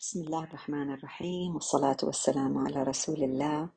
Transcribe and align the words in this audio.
بسم 0.00 0.20
الله 0.20 0.44
الرحمن 0.44 0.92
الرحيم 0.92 1.54
والصلاة 1.54 1.96
والسلام 2.02 2.58
على 2.58 2.82
رسول 2.82 3.22
الله. 3.24 3.68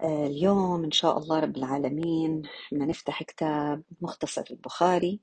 آه، 0.00 0.26
اليوم 0.26 0.84
إن 0.84 0.90
شاء 0.90 1.18
الله 1.18 1.40
رب 1.40 1.56
العالمين 1.56 2.42
بدنا 2.72 2.84
نفتح 2.86 3.22
كتاب 3.22 3.82
مختصر 4.00 4.44
البخاري 4.50 5.20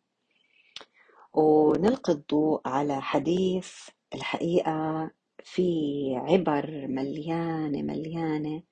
ونلقي 1.34 2.14
الضوء 2.14 2.62
على 2.66 3.02
حديث 3.02 3.74
الحقيقة 4.16 5.12
في 5.44 5.70
عبر 6.16 6.88
مليانة 6.88 7.82
مليانة. 7.82 8.64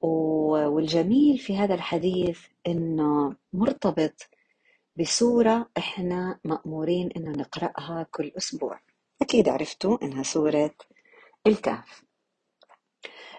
والجميل 0.00 1.38
في 1.38 1.56
هذا 1.56 1.74
الحديث 1.74 2.40
إنه 2.66 3.36
مرتبط 3.52 4.28
بسورة 4.96 5.70
إحنا 5.78 6.40
مأمورين 6.44 7.10
إنه 7.16 7.30
نقرأها 7.30 8.06
كل 8.10 8.32
أسبوع. 8.38 8.91
أكيد 9.22 9.48
عرفتوا 9.48 9.98
إنها 10.02 10.22
سورة 10.22 10.74
الكهف. 11.46 12.02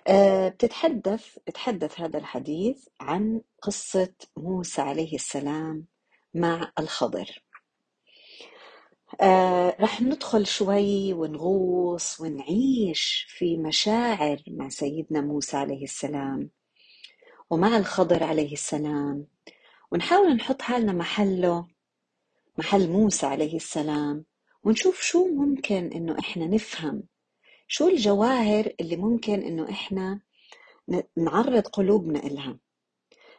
آه، 0.07 0.49
بتتحدث 0.49 1.37
بتحدث 1.47 1.99
هذا 2.01 2.17
الحديث 2.17 2.87
عن 2.99 3.41
قصة 3.61 4.13
موسى 4.37 4.81
عليه 4.81 5.15
السلام 5.15 5.85
مع 6.33 6.71
الخضر. 6.79 7.43
آه، 9.21 9.77
رح 9.79 10.01
ندخل 10.01 10.45
شوي 10.47 11.13
ونغوص 11.13 12.21
ونعيش 12.21 13.25
في 13.29 13.57
مشاعر 13.57 14.43
مع 14.47 14.69
سيدنا 14.69 15.21
موسى 15.21 15.57
عليه 15.57 15.83
السلام 15.83 16.49
ومع 17.49 17.77
الخضر 17.77 18.23
عليه 18.23 18.53
السلام. 18.53 19.27
ونحاول 19.91 20.35
نحط 20.35 20.61
حالنا 20.61 20.93
محله 20.93 21.67
محل 22.57 22.89
موسى 22.89 23.25
عليه 23.25 23.55
السلام. 23.55 24.25
ونشوف 24.63 25.01
شو 25.01 25.27
ممكن 25.27 25.91
إنه 25.95 26.19
إحنا 26.19 26.45
نفهم. 26.45 27.03
شو 27.67 27.87
الجواهر 27.87 28.73
اللي 28.79 28.95
ممكن 28.95 29.41
إنه 29.41 29.69
إحنا 29.69 30.21
نعرض 31.17 31.67
قلوبنا 31.67 32.19
إلها. 32.19 32.59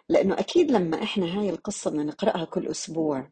لأنه 0.08 0.38
أكيد 0.38 0.70
لما 0.70 1.02
إحنا 1.02 1.40
هاي 1.40 1.50
القصة 1.50 1.90
بدنا 1.90 2.04
نقرأها 2.04 2.44
كل 2.44 2.66
أسبوع 2.66 3.30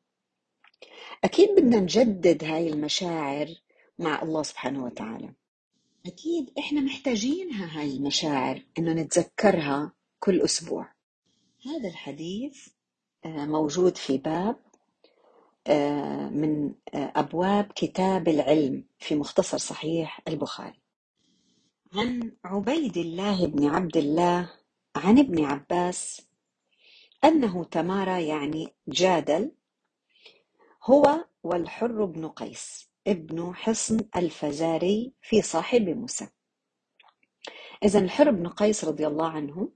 أكيد 1.24 1.48
بدنا 1.50 1.80
نجدد 1.80 2.44
هاي 2.44 2.68
المشاعر 2.68 3.48
مع 3.98 4.22
الله 4.22 4.42
سبحانه 4.42 4.84
وتعالى. 4.84 5.34
أكيد 6.06 6.50
إحنا 6.58 6.80
محتاجينها 6.80 7.80
هاي 7.80 7.96
المشاعر 7.96 8.62
إنه 8.78 8.92
نتذكرها 8.92 9.92
كل 10.20 10.40
أسبوع. 10.40 10.92
هذا 11.66 11.88
الحديث 11.88 12.68
آه، 13.24 13.46
موجود 13.46 13.96
في 13.96 14.18
باب 14.18 14.56
من 16.30 16.74
آه، 16.94 17.12
أبواب 17.16 17.72
كتاب 17.74 18.28
العلم 18.28 18.84
في 18.98 19.14
مختصر 19.14 19.58
صحيح 19.58 20.20
البخاري. 20.28 20.80
عن 21.94 22.32
عبيد 22.44 22.96
الله 22.96 23.46
بن 23.46 23.66
عبد 23.66 23.96
الله 23.96 24.50
عن 24.96 25.18
ابن 25.18 25.44
عباس 25.44 26.28
أنه 27.24 27.64
تمارى 27.64 28.26
يعني 28.26 28.74
جادل 28.88 29.52
هو 30.84 31.24
والحر 31.42 32.04
بن 32.04 32.28
قيس 32.28 32.90
ابن 33.06 33.54
حصن 33.54 34.00
الفزاري 34.16 35.12
في 35.22 35.42
صاحب 35.42 35.88
موسى. 35.88 36.28
إذا 37.84 37.98
الحر 37.98 38.30
بن 38.30 38.48
قيس 38.48 38.84
رضي 38.84 39.06
الله 39.06 39.28
عنه 39.28 39.72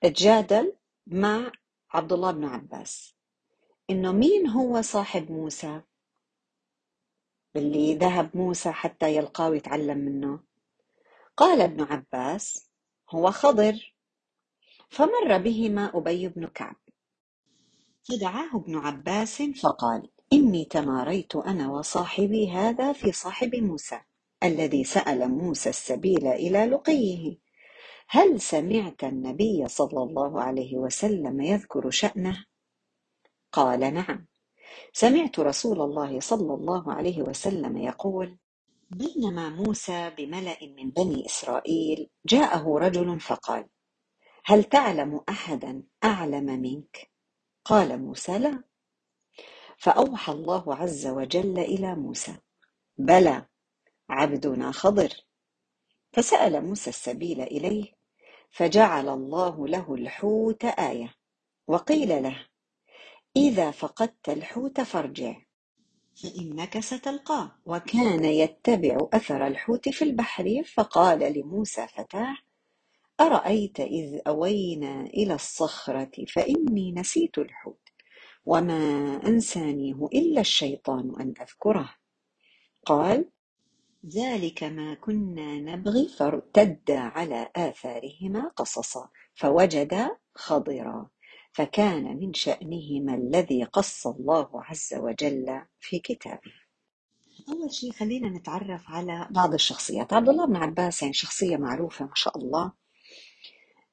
تجادل 0.00 0.76
مع 1.06 1.52
عبد 1.90 2.12
الله 2.12 2.30
بن 2.30 2.44
عباس. 2.44 3.16
إنه 3.90 4.12
مين 4.12 4.48
هو 4.48 4.82
صاحب 4.82 5.30
موسى؟ 5.30 5.82
اللي 7.56 7.94
ذهب 7.94 8.36
موسى 8.36 8.72
حتى 8.72 9.16
يلقاه 9.16 9.50
ويتعلم 9.50 9.98
منه. 9.98 10.40
قال 11.36 11.60
ابن 11.60 11.82
عباس 11.82 12.70
هو 13.10 13.30
خضر. 13.30 13.94
فمر 14.90 15.38
بهما 15.38 15.90
أبي 15.98 16.28
بن 16.28 16.46
كعب. 16.46 16.76
فدعاه 18.08 18.56
ابن 18.56 18.76
عباس 18.76 19.42
فقال 19.42 20.10
إني 20.32 20.64
تماريت 20.64 21.36
أنا 21.36 21.70
وصاحبي 21.70 22.50
هذا 22.50 22.92
في 22.92 23.12
صاحب 23.12 23.54
موسى 23.54 24.00
الذي 24.42 24.84
سأل 24.84 25.28
موسى 25.28 25.70
السبيل 25.70 26.26
إلى 26.26 26.66
لقيه. 26.66 27.38
هل 28.08 28.40
سمعت 28.40 29.04
النبي 29.04 29.68
صلى 29.68 30.02
الله 30.02 30.42
عليه 30.42 30.76
وسلم 30.76 31.40
يذكر 31.40 31.90
شأنه؟ 31.90 32.44
قال 33.52 33.94
نعم. 33.94 34.26
سمعت 34.92 35.40
رسول 35.40 35.80
الله 35.80 36.20
صلى 36.20 36.54
الله 36.54 36.92
عليه 36.92 37.22
وسلم 37.22 37.76
يقول 37.76 38.38
بينما 38.90 39.48
موسى 39.48 40.10
بملأ 40.10 40.58
من 40.62 40.90
بني 40.90 41.26
إسرائيل 41.26 42.10
جاءه 42.26 42.78
رجل 42.78 43.20
فقال 43.20 43.68
هل 44.44 44.64
تعلم 44.64 45.20
أحدا 45.28 45.82
أعلم 46.04 46.44
منك؟ 46.44 47.10
قال 47.64 48.02
موسى 48.02 48.38
لا. 48.38 48.62
فأوحى 49.78 50.32
الله 50.32 50.74
عز 50.74 51.06
وجل 51.06 51.58
إلى 51.58 51.94
موسى 51.94 52.36
بلى 52.98 53.46
عبدنا 54.10 54.72
خضر. 54.72 55.10
فسأل 56.12 56.64
موسى 56.64 56.90
السبيل 56.90 57.40
إليه 57.40 57.92
فجعل 58.50 59.08
الله 59.08 59.68
له 59.68 59.94
الحوت 59.94 60.64
آية 60.64 61.14
وقيل 61.68 62.22
له 62.22 62.46
إذا 63.36 63.70
فقدت 63.70 64.28
الحوت 64.28 64.80
فارجع. 64.80 65.36
فإنك 66.22 66.80
ستلقاه 66.80 67.52
وكان 67.66 68.24
يتبع 68.24 69.08
أثر 69.12 69.46
الحوت 69.46 69.88
في 69.88 70.02
البحر 70.04 70.62
فقال 70.74 71.38
لموسى 71.38 71.86
فتاه 71.88 72.36
أرأيت 73.20 73.80
إذ 73.80 74.20
أوينا 74.26 75.00
إلى 75.00 75.34
الصخرة 75.34 76.10
فإني 76.34 76.92
نسيت 76.92 77.38
الحوت 77.38 77.88
وما 78.46 79.20
أنسانيه 79.26 80.08
إلا 80.14 80.40
الشيطان 80.40 81.12
أن 81.20 81.34
أذكره. 81.40 81.94
قال 82.86 83.30
ذلك 84.16 84.64
ما 84.64 84.94
كنا 84.94 85.54
نبغي. 85.60 86.08
فارتدا 86.08 86.98
على 86.98 87.50
آثارهما 87.56 88.48
قصصا 88.56 89.08
فوجدا 89.34 90.16
خضرا. 90.34 91.10
فكان 91.52 92.16
من 92.20 92.34
شأنهما 92.34 93.14
الذي 93.14 93.64
قص 93.64 94.06
الله 94.06 94.48
عز 94.54 94.94
وجل 94.94 95.62
في 95.80 95.98
كتابه. 95.98 96.52
أول 97.48 97.72
شيء 97.72 97.92
خلينا 97.92 98.28
نتعرف 98.28 98.82
على 98.86 99.28
بعض 99.30 99.54
الشخصيات. 99.54 100.12
عبد 100.12 100.28
الله 100.28 100.46
بن 100.46 100.56
عباس 100.56 101.02
يعني 101.02 101.14
شخصية 101.14 101.56
معروفة 101.56 102.04
ما 102.04 102.14
شاء 102.14 102.38
الله 102.38 102.72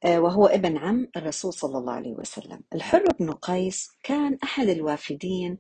آه، 0.04 0.20
وهو 0.20 0.46
ابن 0.48 0.78
عم 0.78 1.08
الرسول 1.16 1.54
صلى 1.54 1.78
الله 1.78 1.94
عليه 1.94 2.12
وسلم. 2.12 2.62
الحر 2.74 3.04
بن 3.20 3.32
قيس 3.32 3.92
كان 4.04 4.38
أحد 4.44 4.68
الوافدين 4.70 5.58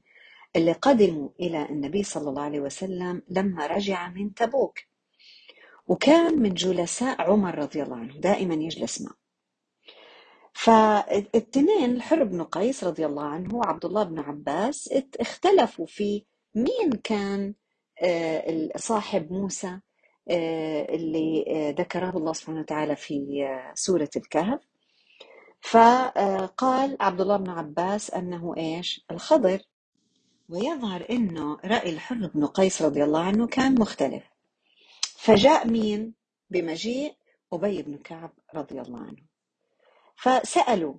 اللي 0.55 0.71
قدموا 0.71 1.29
إلى 1.39 1.69
النبي 1.69 2.03
صلى 2.03 2.29
الله 2.29 2.41
عليه 2.41 2.59
وسلم 2.59 3.21
لما 3.29 3.67
رجع 3.67 4.09
من 4.09 4.33
تبوك 4.33 4.79
وكان 5.87 6.39
من 6.39 6.53
جلساء 6.53 7.21
عمر 7.21 7.57
رضي 7.57 7.83
الله 7.83 7.95
عنه 7.97 8.13
دائما 8.13 8.53
يجلس 8.55 9.01
معه. 9.01 9.28
فالاثنين 10.53 11.91
الحر 11.91 12.23
بن 12.23 12.43
قيس 12.43 12.83
رضي 12.83 13.05
الله 13.05 13.23
عنه 13.23 13.55
وعبد 13.55 13.85
الله 13.85 14.03
بن 14.03 14.19
عباس 14.19 14.89
اختلفوا 15.19 15.85
في 15.85 16.25
مين 16.55 16.91
كان 17.03 17.53
آه، 18.01 18.69
صاحب 18.75 19.31
موسى 19.33 19.79
آه، 20.29 20.95
اللي 20.95 21.45
آه، 21.47 21.71
ذكره 21.71 22.17
الله 22.17 22.33
سبحانه 22.33 22.59
وتعالى 22.59 22.95
في 22.95 23.47
سورة 23.73 24.09
الكهف. 24.15 24.59
فقال 25.61 26.97
عبد 26.99 27.21
الله 27.21 27.37
بن 27.37 27.49
عباس 27.49 28.11
أنه 28.11 28.53
إيش؟ 28.57 29.05
الخضر. 29.11 29.61
ويظهر 30.49 31.05
أنه 31.09 31.57
رأي 31.65 31.89
الحر 31.89 32.27
بن 32.35 32.45
قيس 32.45 32.81
رضي 32.81 33.03
الله 33.03 33.19
عنه 33.19 33.47
كان 33.47 33.79
مختلف. 33.79 34.23
فجاء 35.17 35.67
مين؟ 35.67 36.13
بمجيء 36.49 37.15
أبي 37.53 37.81
بن 37.81 37.97
كعب 37.97 38.31
رضي 38.55 38.81
الله 38.81 38.99
عنه. 38.99 39.28
فسألوا. 40.21 40.93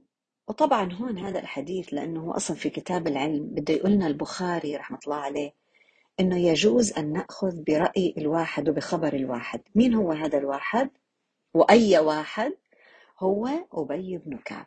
وطبعا 0.49 0.93
هون 0.93 1.19
هذا 1.19 1.39
الحديث 1.39 1.95
لأنه 1.95 2.37
أصلا 2.37 2.57
في 2.57 2.71
كتاب 2.71 3.07
العلم 3.07 3.47
بده 3.47 3.75
يقولنا 3.75 4.07
البخاري 4.07 4.77
رحمة 4.77 4.99
الله 5.07 5.17
عليه 5.17 5.55
إنه 6.21 6.39
يجوز 6.39 6.93
أن 6.93 7.13
نأخذ 7.13 7.63
برأي 7.63 8.15
الواحد 8.19 8.69
وبخبر 8.69 9.13
الواحد. 9.13 9.61
مين 9.75 9.95
هو 9.95 10.13
هذا 10.13 10.39
الواحد؟ 10.39 10.91
وأي 11.55 11.99
واحد؟ 11.99 12.53
هو 13.19 13.49
أبي 13.73 14.19
بن 14.19 14.39
كعب. 14.39 14.67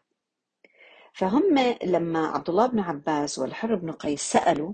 فهم 1.13 1.75
لما 1.83 2.27
عبد 2.27 2.49
الله 2.49 2.67
بن 2.67 2.79
عباس 2.79 3.39
والحر 3.39 3.75
بن 3.75 3.91
قيس 3.91 4.21
سألوا 4.21 4.73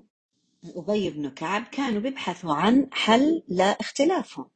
أبي 0.75 1.09
بن 1.09 1.29
كعب 1.29 1.63
كانوا 1.71 2.01
بيبحثوا 2.01 2.53
عن 2.53 2.89
حل 2.91 3.43
لاختلافهم. 3.47 4.49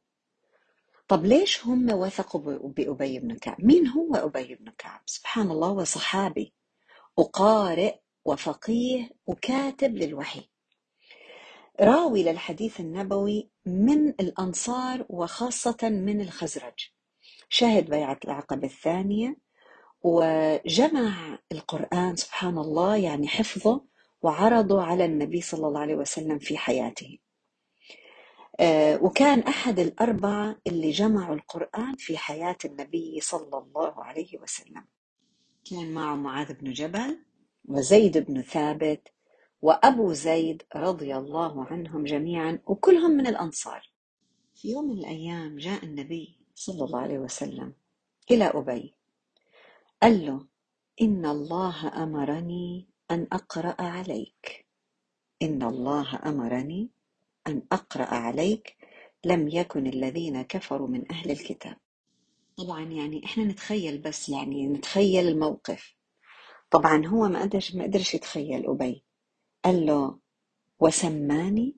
طب 1.08 1.24
ليش 1.24 1.66
هم 1.66 1.90
وثقوا 1.90 2.40
بأبي 2.68 3.18
بن 3.18 3.36
كعب؟ 3.36 3.64
مين 3.64 3.86
هو 3.88 4.14
أبي 4.14 4.54
بن 4.54 4.72
كعب؟ 4.78 5.00
سبحان 5.06 5.50
الله 5.50 5.68
هو 5.68 5.84
صحابي 5.84 6.54
وقارئ 7.16 7.94
وفقيه 8.24 9.10
وكاتب 9.26 9.96
للوحي. 9.96 10.48
راوي 11.80 12.22
للحديث 12.22 12.80
النبوي 12.80 13.50
من 13.66 14.08
الأنصار 14.08 15.06
وخاصة 15.08 15.76
من 15.82 16.20
الخزرج. 16.20 16.90
شهد 17.48 17.90
بيعة 17.90 18.18
العقبة 18.24 18.66
الثانية 18.66 19.36
وجمع 20.02 21.38
القرآن 21.52 22.16
سبحان 22.16 22.58
الله 22.58 22.96
يعني 22.96 23.28
حفظه 23.28 23.84
وعرضه 24.22 24.82
على 24.82 25.04
النبي 25.04 25.40
صلى 25.40 25.66
الله 25.66 25.80
عليه 25.80 25.94
وسلم 25.94 26.38
في 26.38 26.58
حياته. 26.58 27.18
وكان 29.00 29.40
أحد 29.40 29.78
الأربعة 29.78 30.56
اللي 30.66 30.90
جمعوا 30.90 31.34
القرآن 31.34 31.94
في 31.96 32.16
حياة 32.16 32.56
النبي 32.64 33.20
صلى 33.20 33.58
الله 33.58 34.04
عليه 34.04 34.38
وسلم. 34.38 34.84
كان 35.70 35.94
معه 35.94 36.14
معاذ 36.14 36.52
بن 36.54 36.72
جبل 36.72 37.18
وزيد 37.64 38.18
بن 38.18 38.42
ثابت 38.42 39.08
وأبو 39.62 40.12
زيد 40.12 40.62
رضي 40.76 41.16
الله 41.16 41.64
عنهم 41.64 42.04
جميعا 42.04 42.58
وكلهم 42.66 43.10
من 43.10 43.26
الأنصار. 43.26 43.90
في 44.54 44.70
يوم 44.70 44.84
من 44.84 44.98
الأيام 44.98 45.56
جاء 45.56 45.84
النبي 45.84 46.38
صلى 46.54 46.84
الله 46.84 47.00
عليه 47.00 47.18
وسلم 47.18 47.72
إلى 48.30 48.44
أبي 48.44 48.94
قال 50.02 50.26
له 50.26 50.46
إن 51.02 51.26
الله 51.26 52.02
أمرني 52.02 52.88
أن 53.10 53.26
أقرأ 53.32 53.82
عليك. 53.82 54.66
إن 55.42 55.62
الله 55.62 56.20
أمرني 56.26 56.90
أن 57.46 57.62
أقرأ 57.72 58.04
عليك 58.14 58.76
لم 59.24 59.48
يكن 59.48 59.86
الذين 59.86 60.42
كفروا 60.42 60.88
من 60.88 61.12
أهل 61.12 61.30
الكتاب. 61.30 61.76
طبعا 62.56 62.82
يعني 62.84 63.24
إحنا 63.24 63.44
نتخيل 63.44 63.98
بس 63.98 64.28
يعني 64.28 64.66
نتخيل 64.66 65.28
الموقف. 65.28 65.94
طبعا 66.70 67.06
هو 67.06 67.28
ما 67.28 67.42
قدرش 67.42 67.74
ما 67.74 67.84
قدرش 67.84 68.14
يتخيل 68.14 68.66
أبي. 68.66 69.04
قال 69.64 69.86
له 69.86 70.18
وسماني؟ 70.80 71.76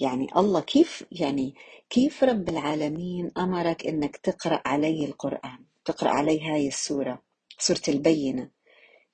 يعني 0.00 0.26
الله 0.36 0.60
كيف 0.60 1.04
يعني 1.12 1.54
كيف 1.90 2.24
رب 2.24 2.48
العالمين 2.48 3.30
أمرك 3.38 3.86
إنك 3.86 4.16
تقرأ 4.16 4.62
علي 4.66 5.04
القرآن 5.04 5.64
تقرأ 5.84 6.10
علي 6.10 6.40
هاي 6.50 6.68
السورة 6.68 7.22
سورة 7.58 7.80
البينة؟ 7.88 8.50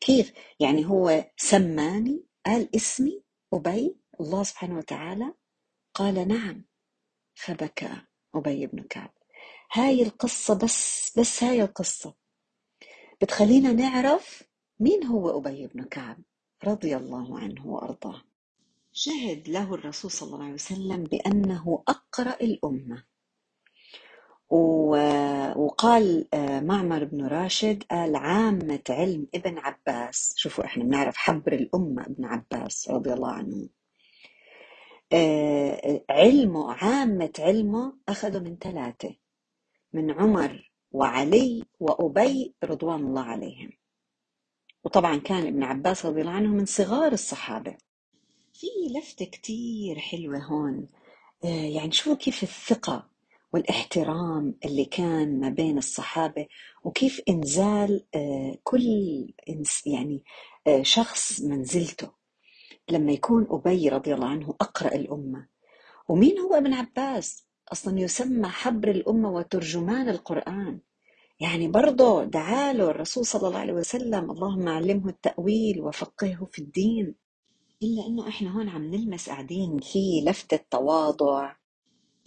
كيف؟ 0.00 0.32
يعني 0.60 0.86
هو 0.86 1.24
سماني؟ 1.36 2.24
قال 2.46 2.76
اسمي 2.76 3.22
أبي 3.54 3.96
الله 4.20 4.42
سبحانه 4.42 4.78
وتعالى؟ 4.78 5.34
قال 5.94 6.28
نعم 6.28 6.64
فبكى 7.34 7.90
أبي 8.34 8.66
بن 8.66 8.82
كعب. 8.82 9.10
هاي 9.72 10.02
القصة 10.02 10.58
بس 10.58 11.12
بس 11.18 11.44
هاي 11.44 11.62
القصة. 11.62 12.14
بتخلينا 13.22 13.72
نعرف 13.72 14.42
مين 14.80 15.04
هو 15.04 15.38
أبي 15.38 15.66
بن 15.66 15.84
كعب 15.84 16.18
رضي 16.64 16.96
الله 16.96 17.38
عنه 17.38 17.66
وأرضاه. 17.66 18.22
شهد 18.92 19.48
له 19.48 19.74
الرسول 19.74 20.10
صلى 20.10 20.34
الله 20.34 20.44
عليه 20.44 20.54
وسلم 20.54 21.04
بأنه 21.04 21.82
أقرأ 21.88 22.34
الأمة. 22.40 23.04
وقال 25.56 26.28
آه، 26.34 26.60
معمر 26.60 27.04
بن 27.04 27.26
راشد 27.26 27.82
قال 27.90 28.16
عامة 28.16 28.82
علم 28.90 29.26
ابن 29.34 29.58
عباس. 29.58 30.34
شوفوا 30.36 30.64
إحنا 30.64 30.84
بنعرف 30.84 31.16
حبر 31.16 31.52
الأمة 31.52 32.02
ابن 32.06 32.24
عباس 32.24 32.90
رضي 32.90 33.12
الله 33.12 33.32
عنه. 33.32 33.68
علمه 36.10 36.72
عامة 36.72 37.32
علمه 37.38 37.92
أخذه 38.08 38.38
من 38.38 38.56
ثلاثة 38.56 39.14
من 39.92 40.10
عمر 40.10 40.70
وعلي 40.92 41.64
وأبي 41.80 42.54
رضوان 42.64 43.00
الله 43.00 43.22
عليهم. 43.22 43.70
وطبعا 44.84 45.16
كان 45.16 45.46
ابن 45.46 45.62
عباس 45.62 46.06
رضي 46.06 46.20
الله 46.20 46.32
عنه 46.32 46.48
من 46.48 46.66
صغار 46.66 47.12
الصحابة. 47.12 47.76
في 48.52 48.66
لفتة 48.98 49.24
كتير 49.24 49.98
حلوة 49.98 50.38
هون 50.38 50.88
آه، 51.44 51.48
يعني 51.48 51.92
شوفوا 51.92 52.14
كيف 52.16 52.42
الثقة 52.42 53.08
والإحترام 53.52 54.54
اللي 54.64 54.84
كان 54.84 55.40
ما 55.40 55.48
بين 55.48 55.78
الصحابة 55.78 56.46
وكيف 56.84 57.20
إنزال 57.28 58.04
آه، 58.14 58.58
كل 58.64 58.82
يعني 59.86 60.24
شخص 60.82 61.40
منزلته. 61.40 62.21
لما 62.92 63.12
يكون 63.12 63.46
أبي 63.50 63.88
رضي 63.88 64.14
الله 64.14 64.26
عنه 64.26 64.54
أقرأ 64.60 64.94
الأمة. 64.94 65.48
ومين 66.08 66.38
هو 66.38 66.54
ابن 66.54 66.72
عباس؟ 66.74 67.46
أصلا 67.72 68.00
يسمى 68.00 68.48
حبر 68.48 68.90
الأمة 68.90 69.30
وترجمان 69.30 70.08
القرآن. 70.08 70.80
يعني 71.40 71.68
برضه 71.68 72.24
دعاله 72.24 72.90
الرسول 72.90 73.26
صلى 73.26 73.48
الله 73.48 73.58
عليه 73.58 73.72
وسلم 73.72 74.30
اللهم 74.30 74.68
علمه 74.68 75.08
التأويل 75.08 75.80
وفقهه 75.80 76.48
في 76.52 76.58
الدين. 76.58 77.14
إلا 77.82 78.06
أنه 78.06 78.28
إحنا 78.28 78.56
هون 78.56 78.68
عم 78.68 78.84
نلمس 78.84 79.28
قاعدين 79.28 79.78
في 79.78 80.24
لفتة 80.26 80.60
تواضع 80.70 81.54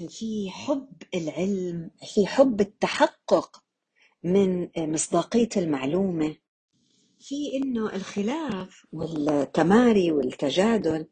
في 0.09 0.49
حب 0.49 0.93
العلم 1.13 1.91
في 2.13 2.27
حب 2.27 2.61
التحقق 2.61 3.63
من 4.23 4.69
مصداقية 4.77 5.49
المعلومة. 5.57 6.35
في 7.19 7.55
إنه 7.55 7.95
الخلاف 7.95 8.85
والتماري 8.91 10.11
والتجادل 10.11 11.07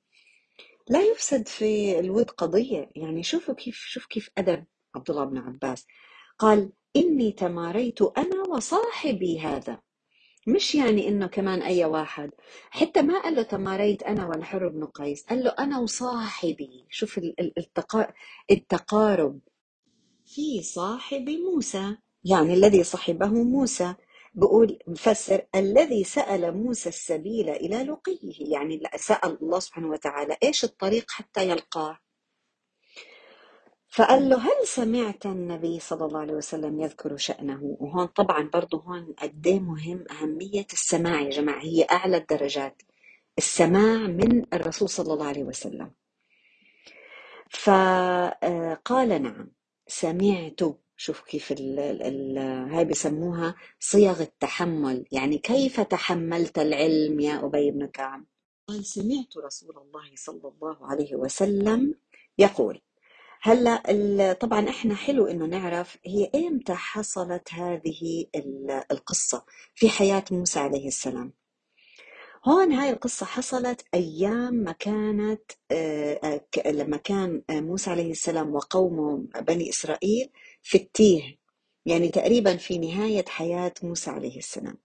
لا 0.89 1.01
يفسد 1.01 1.47
في 1.47 1.99
الود 1.99 2.29
قضية. 2.29 2.89
يعني 2.95 3.23
شوفوا 3.23 3.53
كيف 3.53 3.75
شوف 3.75 4.05
كيف 4.05 4.29
أدب 4.37 4.65
عبد 4.95 5.09
الله 5.09 5.23
بن 5.23 5.37
عباس. 5.37 5.85
قال 6.39 6.71
إني 6.95 7.31
تماريت 7.31 8.01
أنا 8.01 8.41
وصاحبي 8.49 9.39
هذا. 9.39 9.79
مش 10.47 10.75
يعني 10.75 11.07
إنه 11.07 11.27
كمان 11.27 11.61
أي 11.61 11.85
واحد. 11.85 12.31
حتى 12.69 13.01
ما 13.01 13.21
قال 13.21 13.35
له 13.35 13.41
تماريت 13.41 14.03
أنا 14.03 14.27
والحر 14.27 14.67
بن 14.67 14.85
قيس 14.85 15.25
قال 15.25 15.43
له 15.43 15.49
أنا 15.59 15.79
وصاحبي. 15.79 16.85
شوف 16.89 17.19
التقارب. 18.51 19.39
في 20.25 20.61
صاحب 20.61 21.29
موسى 21.29 21.97
يعني 22.23 22.53
الذي 22.53 22.83
صحبه 22.83 23.27
موسى. 23.27 23.95
بقول 24.33 24.79
مفسر 24.87 25.45
الذي 25.55 26.03
سأل 26.03 26.57
موسى 26.57 26.89
السبيل 26.89 27.49
إلى 27.49 27.83
لقيه 27.83 28.53
يعني 28.53 28.81
سأل 28.95 29.37
الله 29.41 29.59
سبحانه 29.59 29.89
وتعالى 29.89 30.37
إيش 30.43 30.63
الطريق 30.63 31.11
حتى 31.11 31.49
يلقاه. 31.49 31.97
فقال 33.89 34.29
له 34.29 34.37
هل 34.37 34.67
سمعت 34.67 35.25
النبي 35.25 35.79
صلى 35.79 36.05
الله 36.05 36.19
عليه 36.19 36.33
وسلم 36.33 36.81
يذكر 36.81 37.17
شأنه؟ 37.17 37.77
وهون 37.79 38.05
طبعا 38.05 38.49
برضه 38.53 38.77
هون 38.81 39.13
قد 39.17 39.47
إيه 39.47 39.59
مهم 39.59 40.05
أهمية 40.11 40.65
السماع 40.73 41.21
يا 41.21 41.29
جماعة 41.29 41.61
هي 41.63 41.87
أعلى 41.91 42.17
الدرجات 42.17 42.81
السماع 43.37 43.97
من 44.07 44.53
الرسول 44.53 44.89
صلى 44.89 45.13
الله 45.13 45.27
عليه 45.27 45.43
وسلم. 45.43 45.91
فقال 47.49 49.21
نعم 49.23 49.51
سمعت 49.87 50.59
شوف 51.03 51.21
كيف 51.21 51.51
ال 51.51 51.79
ال 51.79 52.37
هاي 52.73 52.85
بسموها 52.85 53.55
صيغ 53.79 54.21
التحمل. 54.21 55.05
يعني 55.11 55.37
كيف 55.37 55.79
تحملت 55.79 56.59
العلم 56.59 57.19
يا 57.19 57.45
أبي 57.45 57.71
بن 57.71 57.85
كعب؟ 57.85 58.23
قال 58.67 58.85
سمعت 58.85 59.37
رسول 59.45 59.77
الله 59.77 60.11
صلى 60.15 60.47
الله 60.47 60.77
عليه 60.87 61.15
وسلم 61.15 61.95
يقول 62.37 62.81
هلا 63.41 64.33
طبعا 64.33 64.69
إحنا 64.69 64.95
حلو 64.95 65.27
إنه 65.27 65.45
نعرف 65.45 65.97
هي 66.05 66.29
ايمتى 66.35 66.73
حصلت 66.73 67.53
هذه 67.53 68.25
القصة 68.91 69.45
في 69.75 69.89
حياة 69.89 70.23
موسى 70.31 70.59
عليه 70.59 70.87
السلام. 70.87 71.33
هون 72.45 72.71
هاي 72.71 72.89
القصة 72.89 73.25
حصلت 73.25 73.85
أيام 73.93 74.53
ما 74.53 74.71
كانت 74.71 75.51
آه، 75.71 76.41
آه، 76.65 76.71
لما 76.71 76.97
كان 76.97 77.41
موسى 77.49 77.89
عليه 77.89 78.11
السلام 78.11 78.55
وقومه 78.55 79.27
بني 79.41 79.69
إسرائيل 79.69 80.29
في 80.63 80.77
التيه 80.77 81.37
يعني 81.85 82.09
تقريبا 82.09 82.57
في 82.57 82.77
نهاية 82.77 83.25
حياة 83.27 83.73
موسى 83.83 84.09
عليه 84.09 84.37
السلام. 84.37 84.77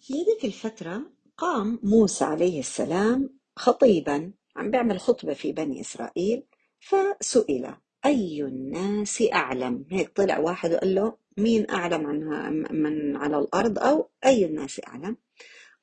في 0.00 0.14
هذيك 0.14 0.44
الفترة 0.44 1.02
قام 1.36 1.80
موسى 1.82 2.24
عليه 2.24 2.60
السلام 2.60 3.30
خطيبا 3.56 4.32
عم 4.56 4.70
بيعمل 4.70 5.00
خطبة 5.00 5.34
في 5.34 5.52
بني 5.52 5.80
إسرائيل 5.80 6.42
فسئل 6.80 7.74
أي 8.06 8.42
الناس 8.42 9.22
أعلم؟ 9.32 9.86
هيك 9.90 10.08
طلع 10.16 10.38
واحد 10.38 10.72
وقال 10.72 10.94
له 10.94 11.16
مين 11.36 11.70
أعلم 11.70 12.06
عنها 12.06 12.50
من 12.50 13.16
على 13.16 13.38
الأرض؟ 13.38 13.78
أو 13.78 14.10
أي 14.24 14.44
الناس 14.44 14.80
أعلم؟ 14.88 15.16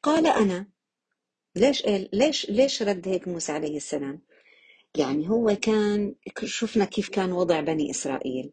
قال 0.03 0.27
أنا 0.27 0.67
ليش 1.56 1.86
ليش 2.13 2.50
ليش 2.50 2.84
رد 2.84 3.08
هيك 3.08 3.27
موسى 3.27 3.51
عليه 3.51 3.77
السلام؟ 3.77 4.22
يعني 4.98 5.29
هو 5.29 5.56
كان 5.62 6.15
شفنا 6.44 6.86
كيف 6.86 7.10
كان 7.10 7.32
وضع 7.32 7.60
بني 7.60 7.91
إسرائيل. 7.91 8.51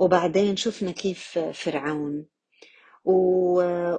وبعدين 0.00 0.56
شفنا 0.56 0.90
كيف 0.90 1.38
فرعون. 1.38 2.26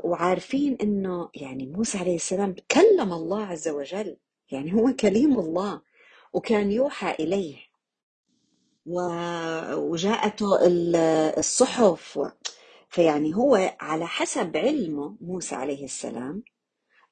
وعارفين 0.04 0.78
إنه 0.82 1.30
يعني 1.36 1.66
موسى 1.68 1.98
عليه 1.98 2.16
السلام 2.16 2.56
كلم 2.72 3.14
الله 3.14 3.46
عز 3.46 3.68
وجل. 3.68 4.18
يعني 4.52 4.74
هو 4.74 4.94
كليم 5.00 5.40
الله 5.40 5.82
وكان 6.34 6.72
يوحى 6.72 7.16
إليه. 7.20 7.58
وجاءته 9.76 10.60
الصحف. 11.38 12.20
فيعني 12.90 13.36
هو 13.36 13.76
على 13.80 14.08
حسب 14.08 14.58
علمه 14.58 15.18
موسى 15.22 15.56
عليه 15.56 15.86
السلام 15.86 16.44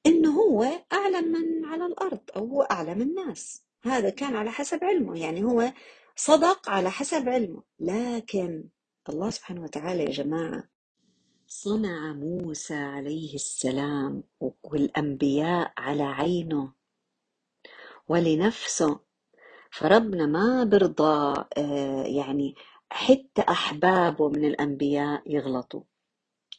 إنه 0.06 0.42
هو 0.42 0.68
أعلم 0.94 1.32
من 1.32 1.66
على 1.66 1.86
الأرض 1.86 2.20
أو 2.36 2.46
هو 2.46 2.62
أعلم 2.62 3.02
الناس. 3.02 3.64
هذا 3.84 4.10
كان 4.10 4.36
على 4.36 4.52
حسب 4.52 4.84
علمه. 4.84 5.20
يعني 5.20 5.44
هو 5.44 5.74
صدق 6.16 6.70
على 6.70 6.92
حسب 6.92 7.30
علمه. 7.30 7.64
لكن 7.80 8.70
الله 9.10 9.30
سبحانه 9.30 9.62
وتعالى 9.64 10.04
يا 10.04 10.10
جماعة 10.12 10.64
صنع 11.48 12.14
موسى 12.14 12.74
عليه 12.74 13.36
السلام 13.36 14.24
والأنبياء 14.64 15.74
على 15.78 16.04
عينه 16.04 16.74
ولنفسه. 18.08 19.00
فربنا 19.72 20.26
ما 20.26 20.64
برضى 20.64 21.46
آه، 21.58 22.04
يعني 22.04 22.56
حتى 22.92 23.42
أحبابه 23.50 24.30
من 24.30 24.46
الأنبياء 24.46 25.24
يغلطوا. 25.26 25.82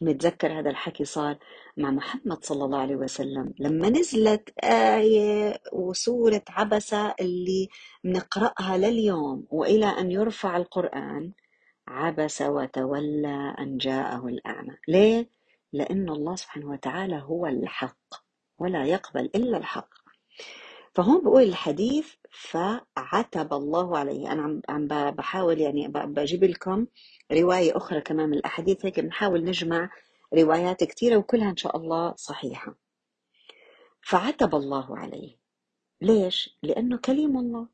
نتذكر 0.02 0.58
هذا 0.58 0.70
الحكي 0.70 1.04
صار 1.04 1.38
مع 1.76 1.90
محمد 1.90 2.44
صلى 2.44 2.64
الله 2.64 2.78
عليه 2.78 2.96
وسلم 2.96 3.54
لما 3.58 3.88
نزلت 3.90 4.50
آية 4.64 5.60
وسورة 5.72 6.42
عبسة 6.48 7.14
اللي 7.20 7.68
بنقرأها 8.04 8.78
لليوم 8.78 9.46
وإلى 9.50 9.86
أن 9.86 10.10
يرفع 10.10 10.56
القرآن 10.56 11.32
عبس 11.90 12.42
وتولى 12.42 13.54
أن 13.58 13.78
جاءه 13.78 14.26
الأعمى. 14.26 14.76
ليه؟ 14.88 15.28
لأن 15.72 16.08
الله 16.08 16.36
سبحانه 16.36 16.70
وتعالى 16.70 17.22
هو 17.22 17.46
الحق 17.46 18.14
ولا 18.58 18.84
يقبل 18.84 19.30
إلا 19.34 19.56
الحق. 19.56 19.88
فهون 20.94 21.22
بقول 21.22 21.42
الحديث 21.42 22.14
فعتب 22.30 23.52
الله 23.52 23.98
عليه. 23.98 24.32
أنا 24.32 24.62
عم 24.68 24.86
بحاول 25.10 25.60
يعني 25.60 25.88
بجيب 25.88 26.44
لكم 26.44 26.86
رواية 27.32 27.76
أخرى 27.76 28.00
كمان 28.00 28.28
من 28.28 28.34
الأحاديث 28.34 28.86
هيك 28.86 29.00
بنحاول 29.00 29.44
نجمع 29.44 29.90
روايات 30.34 30.84
كثيره 30.84 31.16
وكلها 31.16 31.50
إن 31.50 31.56
شاء 31.56 31.76
الله 31.76 32.14
صحيحة. 32.16 32.74
فعتب 34.02 34.54
الله 34.54 34.98
عليه. 34.98 35.36
ليش؟ 36.00 36.58
لأنه 36.62 36.96
كليم 36.96 37.38
الله. 37.38 37.68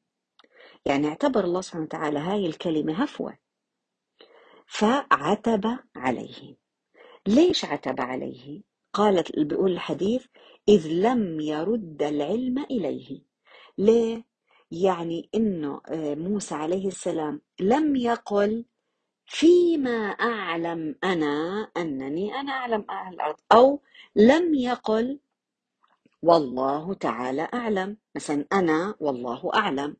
يعني 0.85 1.09
اعتبر 1.09 1.45
الله 1.45 1.61
سبحانه 1.61 1.85
وتعالى 1.85 2.19
هاي 2.19 2.47
الكلمة 2.47 3.03
هفوة. 3.03 3.46
فعتب 4.67 5.79
عليه. 5.97 6.57
ليش 7.27 7.65
عتب 7.65 8.01
عليه؟ 8.01 8.63
قالت 8.93 9.39
بيقول 9.39 9.73
الحديث 9.73 10.27
إذ 10.69 10.89
لم 10.89 11.41
يرد 11.41 12.03
العلم 12.03 12.59
إليه. 12.71 13.23
ليه؟ 13.79 14.25
يعني 14.71 15.29
إنه 15.35 15.81
آه، 15.89 16.15
موسى 16.15 16.55
عليه 16.55 16.89
السلام 16.89 17.41
لم 17.61 17.97
يقل 17.97 18.65
فيما 19.27 20.09
أعلم 20.09 20.97
أنا 21.05 21.69
أنني 21.77 22.35
أنا 22.35 22.53
أعلم 22.53 22.85
أهل 22.91 23.15
الأرض. 23.15 23.37
أو 23.53 23.83
لم 24.17 24.55
يقل 24.55 25.21
والله 26.23 26.95
تعالى 26.95 27.49
أعلم. 27.55 27.97
مثلا 28.17 28.47
أنا 28.53 28.95
والله 29.01 29.51
أعلم. 29.55 29.97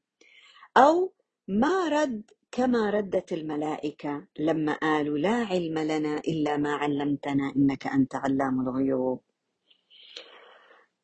أو 0.77 1.13
ما 1.49 1.89
رد 1.89 2.31
كما 2.57 2.91
ردت 2.91 3.33
الملائكة 3.33 4.27
لما 4.39 4.73
قالوا 4.75 5.19
لا 5.19 5.35
علم 5.35 5.79
لنا 5.79 6.19
إلا 6.19 6.57
ما 6.57 6.75
علمتنا 6.75 7.53
إنك 7.57 7.87
أنت 7.87 8.15
علام 8.15 8.61
الغيوب. 8.69 9.21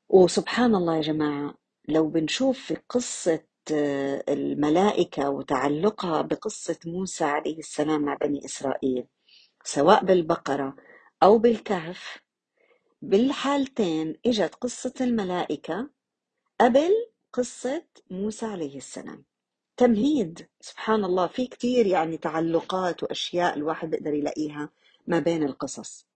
وسبحان 0.09 0.75
الله 0.75 0.97
يا 0.97 1.01
جماعة 1.01 1.55
لو 1.89 2.09
بنشوف 2.09 2.59
في 2.59 2.77
قصة 2.89 3.45
آه، 3.73 4.25
الملائكة 4.29 5.31
وتعلقها 5.31 6.23
بقصة 6.23 6.79
موسى 6.87 7.25
عليه 7.25 7.59
السلام 7.59 8.03
مع 8.03 8.15
بني 8.15 8.45
إسرائيل 8.45 9.07
سواء 9.65 10.05
بالبقرة 10.05 10.77
أو 11.23 11.39
بالكهف 11.39 12.19
بالحالتين 13.03 14.17
إجت 14.27 14.55
قصة 14.55 14.95
الملائكة 15.01 15.91
قبل 16.61 16.91
قصة 17.33 17.85
موسى 18.11 18.47
عليه 18.47 18.77
السلام. 18.77 19.32
تمهيد. 19.76 20.47
سبحان 20.61 21.05
الله 21.05 21.26
في 21.26 21.47
كتير 21.47 21.87
يعني 21.87 22.17
تعلقات 22.17 23.02
وأشياء 23.02 23.57
الواحد 23.57 23.91
بيقدر 23.91 24.14
يلاقيها 24.14 24.71
ما 25.07 25.19
بين 25.19 25.43
القصص. 25.43 26.07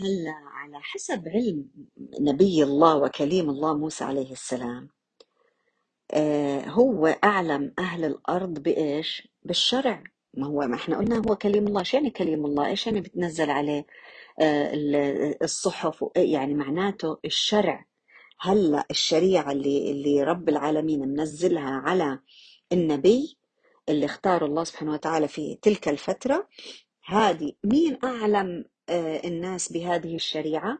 هلأ 0.00 0.34
على 0.44 0.80
حسب 0.80 1.28
علم 1.28 1.64
نبي 2.20 2.62
الله 2.62 2.96
وكليم 2.96 3.50
الله 3.50 3.76
موسى 3.78 4.04
عليه 4.04 4.32
السلام 4.32 4.88
آه 6.10 6.60
هو 6.68 7.06
أعلم 7.06 7.72
أهل 7.78 8.04
الأرض 8.04 8.58
بإيش؟ 8.58 9.28
بالشرع. 9.44 10.04
ما 10.34 10.46
هو 10.46 10.60
ما 10.60 10.74
إحنا 10.74 10.98
قلنا 10.98 11.16
هو 11.28 11.36
كليم 11.36 11.66
الله. 11.66 11.82
شو 11.82 11.96
يعني 11.96 12.10
كليم 12.10 12.46
الله؟ 12.46 12.66
إيش 12.66 12.86
يعني 12.86 13.00
بتنزل 13.00 13.50
عليه؟ 13.50 13.86
آه 14.40 14.72
الصحف 15.42 16.04
يعني 16.16 16.54
معناته 16.54 17.18
الشرع. 17.24 17.84
هلأ 18.40 18.86
الشريعة 18.90 19.52
اللي 19.52 19.90
اللي 19.90 20.22
رب 20.22 20.48
العالمين 20.48 21.00
منزلها 21.00 21.70
على 21.70 22.18
النبي 22.72 23.38
اللي 23.88 24.06
اختاره 24.06 24.46
الله 24.46 24.64
سبحانه 24.64 24.92
وتعالى 24.92 25.28
في 25.28 25.58
تلك 25.62 25.88
الفترة 25.88 26.48
هذه 27.04 27.52
مين 27.64 27.98
أعلم 28.04 28.64
آه، 28.88 29.20
الناس 29.24 29.72
بهذه 29.72 30.14
الشريعة؟ 30.14 30.78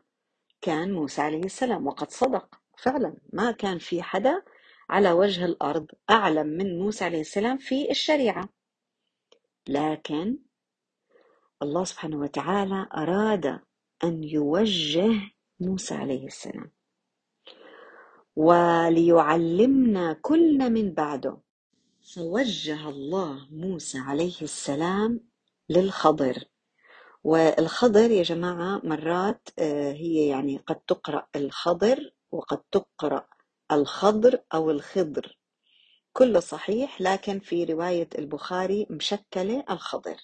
كان 0.60 0.92
موسى 0.92 1.22
عليه 1.22 1.44
السلام 1.44 1.86
وقد 1.86 2.10
صدق. 2.10 2.60
فعلا 2.78 3.16
ما 3.32 3.50
كان 3.52 3.78
في 3.78 4.02
حدا 4.02 4.42
على 4.90 5.12
وجه 5.12 5.44
الأرض 5.44 5.86
أعلم 6.10 6.46
من 6.46 6.78
موسى 6.78 7.04
عليه 7.04 7.20
السلام 7.20 7.58
في 7.58 7.90
الشريعة. 7.90 8.48
لكن 9.68 10.38
الله 11.62 11.84
سبحانه 11.84 12.18
وتعالى 12.18 12.86
أراد 12.96 13.60
أن 14.04 14.24
يوجه 14.24 15.10
موسى 15.60 15.94
عليه 15.94 16.26
السلام. 16.26 16.70
وليعلمنا 18.36 20.12
كلنا 20.12 20.68
من 20.68 20.94
بعده. 20.94 21.38
فوجه 22.04 22.88
الله 22.88 23.46
موسى 23.50 23.98
عليه 23.98 24.42
السلام 24.42 25.20
للخضر. 25.68 26.44
والخضر 27.24 28.10
يا 28.10 28.22
جماعة 28.22 28.80
مرات 28.84 29.48
آه، 29.58 29.92
هي 29.92 30.26
يعني 30.28 30.56
قد 30.56 30.76
تقرأ 30.80 31.26
الخضر 31.36 32.12
وقد 32.32 32.58
تقرأ 32.72 33.26
الخضر 33.72 34.38
أو 34.54 34.70
الخضر. 34.70 35.38
كله 36.12 36.40
صحيح 36.40 37.00
لكن 37.00 37.38
في 37.40 37.64
رواية 37.64 38.08
البخاري 38.18 38.86
مشكلة 38.90 39.64
الخضر. 39.70 40.16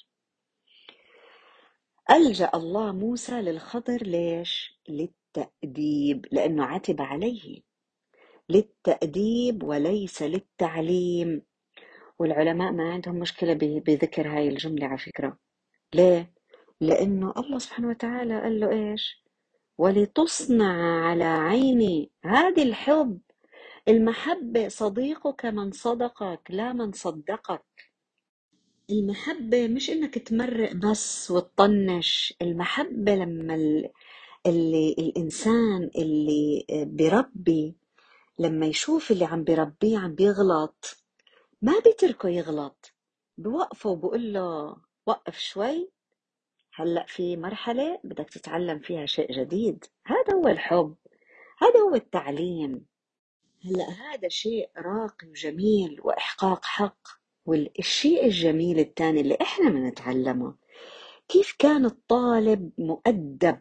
ألجأ 2.11 2.51
الله 2.55 2.93
موسى 2.93 3.33
للخضر 3.43 4.03
ليش؟ 4.03 4.81
للتأديب 4.89 6.27
لأنه 6.33 6.65
عتب 6.65 7.03
عليه. 7.03 7.61
للتأديب 8.49 9.63
وليس 9.63 10.23
للتعليم. 10.23 11.48
والعلماء 12.19 12.73
ما 12.73 12.93
عندهم 12.93 13.15
مشكلة 13.19 13.55
بذكر 13.61 14.29
هاي 14.29 14.49
الجملة 14.49 14.87
على 14.87 14.99
فكرة. 14.99 15.39
ليه؟ 15.95 16.33
لأنه 16.81 17.33
الله 17.37 17.59
سبحانه 17.59 17.89
وتعالى 17.89 18.41
قال 18.41 18.61
له 18.61 18.71
إيش؟ 18.71 19.25
ولتصنع 19.79 21.05
على 21.09 21.25
عيني 21.25 22.11
هذه 22.25 22.63
الحب. 22.63 23.21
المحبة 23.89 24.69
صديقك 24.69 25.47
من 25.47 25.71
صدقك 25.73 26.41
لا 26.51 26.73
من 26.73 26.93
صدقك. 26.93 27.65
المحبة 28.91 29.69
مش 29.69 29.91
إنك 29.91 30.19
تمرق 30.19 30.73
بس 30.73 31.31
وتطنش. 31.31 32.35
المحبة 32.43 33.15
لما 33.15 33.55
اللي 34.47 34.95
الإنسان 34.99 35.91
اللي 35.99 36.67
بربي 36.71 37.77
لما 38.39 38.67
يشوف 38.67 39.11
اللي 39.11 39.25
عم 39.25 39.45
بربيه 39.45 39.99
عم 39.99 40.15
بيغلط. 40.15 41.08
ما 41.63 41.79
بيتركه 41.85 42.29
يغلط. 42.29 42.95
بوقفه 43.39 43.91
وبقول 43.91 44.33
له 44.33 44.77
وقف 45.07 45.39
شوي. 45.39 45.91
هلأ 46.75 47.07
في 47.09 47.37
مرحلة 47.37 48.01
بدك 48.05 48.31
تتعلم 48.31 48.79
فيها 48.79 49.07
شيء 49.07 49.33
جديد. 49.33 49.85
هذا 50.07 50.35
هو 50.35 50.49
الحب. 50.49 50.95
هذا 51.59 51.81
هو 51.81 51.95
التعليم. 51.95 52.87
هلأ 53.65 53.91
هذا 53.91 54.29
شيء 54.29 54.71
راقي 54.77 55.29
وجميل 55.29 56.01
وإحقاق 56.03 56.65
حق. 56.65 57.09
والشيء 57.47 58.25
الجميل 58.27 58.79
الثاني 58.79 59.21
اللي 59.21 59.39
إحنا 59.43 59.71
بنتعلمه 59.71 60.55
كيف 61.29 61.57
كان 61.59 61.85
الطالب 61.85 62.71
مؤدب 62.79 63.61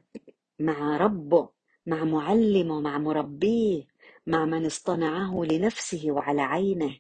مع 0.60 0.98
ربه 0.98 1.50
مع 1.86 2.04
معلمه 2.04 2.82
مع 2.82 2.98
مربيه 2.98 3.88
مع 4.28 4.46
من 4.46 4.66
اصطنعه 4.66 5.44
لنفسه 5.44 6.12
وعلى 6.12 6.42
عينه. 6.42 7.00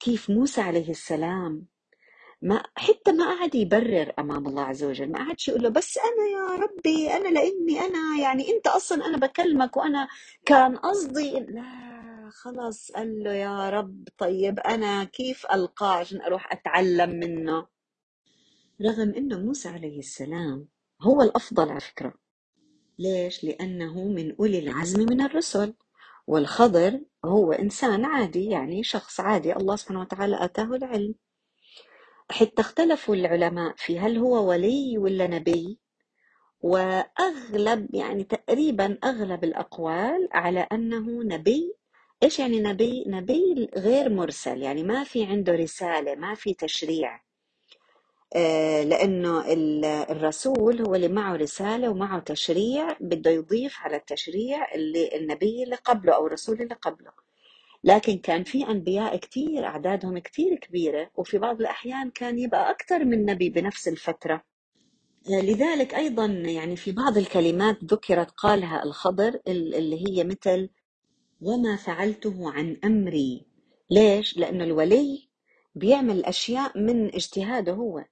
كيف 0.00 0.30
موسى 0.30 0.60
عليه 0.60 0.90
السلام 0.90 1.66
ما 2.42 2.62
حتى 2.76 3.12
ما 3.12 3.24
قعد 3.24 3.54
يبرر 3.54 4.12
أمام 4.18 4.46
الله 4.46 4.62
عز 4.62 4.84
وجل 4.84 5.10
ما 5.12 5.18
قعدش 5.18 5.48
يقول 5.48 5.62
له 5.62 5.68
بس 5.68 5.98
أنا 5.98 6.26
يا 6.32 6.62
ربي 6.62 7.10
أنا 7.10 7.28
لإني 7.28 7.80
أنا 7.80 8.18
يعني 8.22 8.50
أنت 8.50 8.66
أصلا 8.66 9.06
أنا 9.06 9.16
بكلمك 9.16 9.76
وأنا 9.76 10.08
كان 10.46 10.76
قصدي 10.76 11.40
لا 11.40 12.30
خلص 12.32 12.92
قال 12.92 13.22
له 13.24 13.32
يا 13.32 13.70
رب 13.70 14.08
طيب 14.18 14.60
أنا 14.60 15.04
كيف 15.04 15.46
ألقاه 15.52 15.92
عشان 15.96 16.20
أروح 16.20 16.52
أتعلم 16.52 17.10
منه؟ 17.10 17.66
رغم 18.82 19.14
إنه 19.14 19.38
موسى 19.38 19.68
عليه 19.68 19.98
السلام 19.98 20.68
هو 21.02 21.22
الأفضل 21.22 21.70
على 21.70 21.80
فكرة. 21.80 22.14
ليش؟ 22.98 23.44
لأنه 23.44 24.04
من 24.04 24.36
أولي 24.36 24.58
العزم 24.58 25.00
من 25.00 25.20
الرسل. 25.20 25.74
والخضر 26.26 27.00
هو 27.24 27.52
إنسان 27.52 28.04
عادي 28.04 28.46
يعني 28.46 28.82
شخص 28.82 29.20
عادي 29.20 29.56
الله 29.56 29.76
سبحانه 29.76 30.00
وتعالى 30.00 30.44
آتاه 30.44 30.64
العلم. 30.64 31.14
حتى 32.30 32.60
اختلفوا 32.62 33.14
العلماء 33.14 33.74
في 33.76 33.98
هل 33.98 34.18
هو 34.18 34.48
ولي 34.50 34.98
ولا 34.98 35.26
نبي 35.26 35.78
وأغلب 36.60 37.94
يعني 37.94 38.24
تقريبا 38.24 38.98
أغلب 39.04 39.44
الأقوال 39.44 40.28
على 40.32 40.60
أنه 40.72 41.22
نبي. 41.22 41.74
إيش 42.22 42.38
يعني 42.38 42.60
نبي؟ 42.60 43.04
نبي 43.06 43.70
غير 43.76 44.08
مرسل 44.10 44.62
يعني 44.62 44.82
ما 44.82 45.04
في 45.04 45.24
عنده 45.24 45.52
رسالة 45.52 46.14
ما 46.14 46.34
في 46.34 46.54
تشريع. 46.54 47.25
لأنه 48.84 49.44
الرسول 50.10 50.80
هو 50.80 50.94
اللي 50.94 51.08
معه 51.08 51.36
رسالة 51.36 51.90
ومعه 51.90 52.20
تشريع 52.20 52.96
بده 53.00 53.30
يضيف 53.30 53.78
على 53.80 53.96
التشريع 53.96 54.74
اللي 54.74 55.16
النبي 55.16 55.62
اللي 55.62 55.76
قبله 55.76 56.14
أو 56.14 56.26
الرسول 56.26 56.62
اللي 56.62 56.74
قبله. 56.74 57.10
لكن 57.84 58.18
كان 58.18 58.44
في 58.44 58.68
أنبياء 58.70 59.16
كتير 59.16 59.64
أعدادهم 59.64 60.18
كتير 60.18 60.54
كبيرة 60.56 61.10
وفي 61.14 61.38
بعض 61.38 61.60
الأحيان 61.60 62.10
كان 62.10 62.38
يبقى 62.38 62.70
أكثر 62.70 63.04
من 63.04 63.24
نبي 63.24 63.50
بنفس 63.50 63.88
الفترة. 63.88 64.42
آه، 65.30 65.40
لذلك 65.42 65.94
أيضا 65.94 66.26
يعني 66.26 66.76
في 66.76 66.92
بعض 66.92 67.18
الكلمات 67.18 67.84
ذكرت 67.84 68.30
قالها 68.30 68.82
الخضر 68.82 69.40
اللي 69.48 70.04
هي 70.08 70.24
مثل 70.24 70.68
وما 71.40 71.76
فعلته 71.76 72.50
عن 72.52 72.76
أمري. 72.84 73.46
ليش؟ 73.90 74.36
لأنه 74.38 74.64
الولي 74.64 75.28
بيعمل 75.74 76.24
أشياء 76.24 76.78
من 76.78 77.14
اجتهاده 77.14 77.72
هو. 77.72 78.04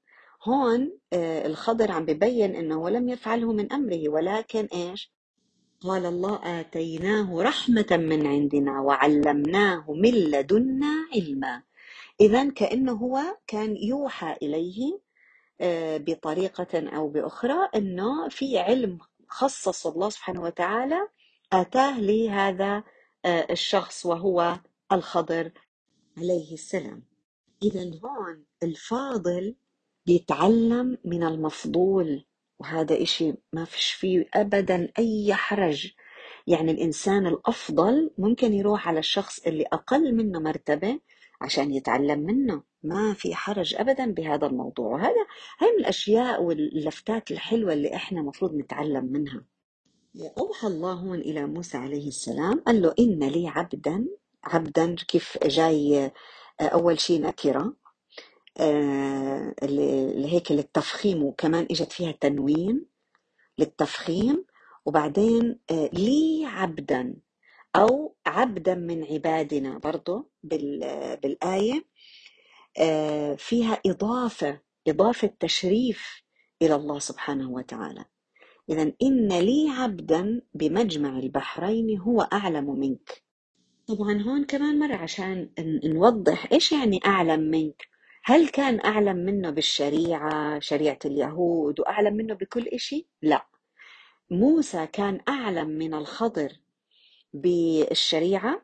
هون 0.45 0.99
آه، 1.13 1.47
الخضر 1.47 1.93
عم 1.93 2.05
ببين 2.05 2.57
إنه 2.57 2.91
لم 2.91 3.09
يفعله 3.09 3.53
من 3.53 3.73
أمره 3.73 4.09
ولكن 4.09 4.69
إيش؟ 4.73 5.13
قال 5.81 6.07
الله 6.07 6.61
آتيناه 6.61 7.43
رحمة 7.43 7.87
من 7.91 8.27
عندنا 8.27 8.81
وعلمناه 8.81 9.93
من 9.93 10.11
لدنا 10.15 11.07
علما. 11.15 11.63
اذا 12.21 12.51
كأنه 12.51 12.93
هو 12.93 13.21
كان 13.47 13.77
يوحى 13.77 14.37
إليه 14.43 15.01
آه، 15.61 15.97
بطريقة 15.97 16.89
أو 16.97 17.09
بأخرى 17.09 17.69
إنه 17.75 18.29
في 18.29 18.59
علم 18.59 18.99
خصص 19.29 19.87
الله 19.87 20.11
سبحانه 20.11 20.43
وتعالى 20.43 21.09
أتاه 21.53 22.01
لهذا 22.01 22.85
آه، 23.25 23.47
الشخص 23.51 24.07
وهو 24.07 24.59
الخضر 24.93 25.53
عليه 26.19 26.55
السلام. 26.55 27.03
اذا 27.63 27.91
هون 28.05 28.45
الفاضل 28.63 29.55
بيتعلم 30.07 30.99
من 31.05 31.23
المفضول 31.25 32.25
وهذا 32.59 33.03
إشي 33.03 33.35
ما 33.53 33.65
فيش 33.65 33.91
فيه 33.93 34.27
أبدا 34.35 34.89
أي 34.99 35.35
حرج. 35.35 35.91
يعني 36.47 36.73
الإنسان 36.73 37.27
الأفضل 37.27 38.11
ممكن 38.19 38.53
يروح 38.55 38.89
على 38.89 38.99
الشخص 38.99 39.47
اللي 39.47 39.65
أقل 39.73 40.15
منه 40.15 40.41
مرتبة 40.41 41.01
عشان 41.41 41.75
يتعلم 41.75 42.21
منه. 42.21 42.63
ما 42.83 43.15
في 43.15 43.35
حرج 43.35 43.75
أبدا 43.75 44.13
بهذا 44.13 44.47
الموضوع. 44.47 44.87
وهذا 44.95 45.27
هاي 45.59 45.73
من 45.73 45.79
الأشياء 45.81 46.43
واللفتات 46.43 47.31
الحلوة 47.31 47.73
اللي 47.73 47.95
إحنا 47.95 48.23
مفروض 48.23 48.55
نتعلم 48.55 49.05
منها. 49.05 49.45
أوحى 50.39 50.67
الله 50.67 50.93
هون 50.93 51.19
إلى 51.19 51.47
موسى 51.47 51.77
عليه 51.77 52.09
السلام 52.09 52.61
قال 52.61 52.83
له 52.83 52.95
إن 52.99 53.25
لي 53.25 53.49
عبدا 53.49 54.07
عبدا 54.45 54.95
كيف 55.09 55.39
جاي 55.47 56.11
أول 56.61 57.01
شيء 57.01 57.21
نكرة 57.23 57.77
اللي 58.61 60.33
هيك 60.33 60.53
للتفخيم 60.53 61.23
وكمان 61.23 61.67
إجت 61.71 61.93
فيها 61.93 62.13
تنوين 62.13 62.87
للتفخيم. 63.59 64.45
وبعدين 64.87 65.59
آه، 65.71 65.91
لي 65.93 66.45
عبدا 66.47 67.15
أو 67.77 68.17
عبدا 68.27 68.75
من 68.75 69.05
عبادنا 69.05 69.79
برضه 69.79 70.31
بالآية. 70.43 71.85
آه، 72.79 73.35
فيها 73.35 73.81
إضافة 73.87 74.61
إضافة 74.89 75.31
تشريف 75.41 76.23
إلى 76.63 76.75
الله 76.75 76.99
سبحانه 76.99 77.51
وتعالى. 77.51 78.05
اذا 78.71 78.93
إن 79.03 79.29
لي 79.29 79.71
عبدا 79.71 80.43
بمجمع 80.55 81.19
البحرين 81.19 81.99
هو 81.99 82.21
أعلم 82.21 82.79
منك. 82.81 83.23
طبعا 83.87 84.23
هون 84.23 84.45
كمان 84.45 84.79
مرة 84.79 84.97
عشان 84.97 85.51
نوضح 85.85 86.53
إيش 86.53 86.73
يعني 86.73 87.01
أعلم 87.07 87.41
منك. 87.41 87.94
هل 88.27 88.49
كان 88.49 88.81
أعلم 88.85 89.17
منه 89.17 89.51
بالشريعة 89.51 90.59
شريعة 90.59 90.99
اليهود 91.05 91.81
وأعلم 91.81 92.15
منه 92.15 92.35
بكل 92.35 92.69
إشي؟ 92.69 93.07
لا. 93.23 93.47
موسى 94.31 94.87
كان 94.87 95.21
أعلم 95.29 95.69
من 95.69 95.95
الخضر 95.95 96.53
بالشريعة 97.33 98.63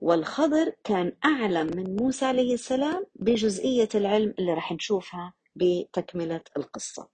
والخضر 0.00 0.72
كان 0.84 1.16
أعلم 1.24 1.66
من 1.66 1.96
موسى 1.96 2.24
عليه 2.24 2.54
السلام 2.54 3.06
بجزئية 3.14 3.88
العلم 3.94 4.34
اللي 4.38 4.54
رح 4.54 4.72
نشوفها 4.72 5.34
بتكملة 5.56 6.40
القصة. 6.56 7.08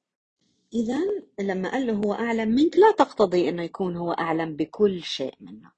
إذا 0.74 0.98
لما 1.40 1.70
قال 1.70 1.86
له 1.86 1.92
هو 1.92 2.14
أعلم 2.14 2.48
منك 2.48 2.76
لا 2.76 2.90
تقتضي 2.92 3.48
أنه 3.48 3.62
يكون 3.62 3.96
هو 3.96 4.12
أعلم 4.12 4.56
بكل 4.56 5.02
شيء 5.02 5.34
منه. 5.40 5.72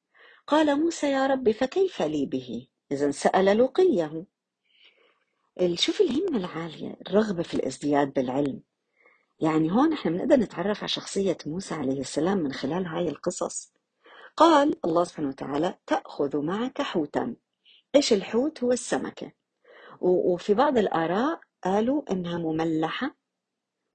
قال 0.46 0.80
موسى 0.80 1.10
يا 1.12 1.26
ربي 1.26 1.52
فكيف 1.52 2.02
لي 2.02 2.26
به؟ 2.26 2.68
إذا 2.92 3.10
سأل 3.10 3.58
لقيه 3.58 4.24
شوف 5.60 6.00
الهمة 6.00 6.36
العالية 6.38 6.96
الرغبة 7.06 7.42
في 7.42 7.54
الازدياد 7.54 8.12
بالعلم. 8.12 8.62
يعني 9.40 9.72
هون 9.72 9.92
إحنا 9.92 10.10
بنقدر 10.10 10.36
نتعرف 10.36 10.78
على 10.78 10.88
شخصية 10.88 11.36
موسى 11.46 11.74
عليه 11.74 12.00
السلام 12.00 12.38
من 12.38 12.52
خلال 12.52 12.86
هاي 12.86 13.08
القصص. 13.08 13.72
قال 14.36 14.76
الله 14.84 15.04
سبحانه 15.04 15.28
وتعالى 15.28 15.78
تأخذ 15.86 16.36
معك 16.36 16.82
حوتا. 16.82 17.36
إيش 17.94 18.12
الحوت؟ 18.12 18.64
هو 18.64 18.72
السمكة. 18.72 19.32
وفي 20.00 20.54
بعض 20.54 20.78
الآراء 20.78 21.40
قالوا 21.64 22.12
إنها 22.12 22.38
مملحة 22.38 23.16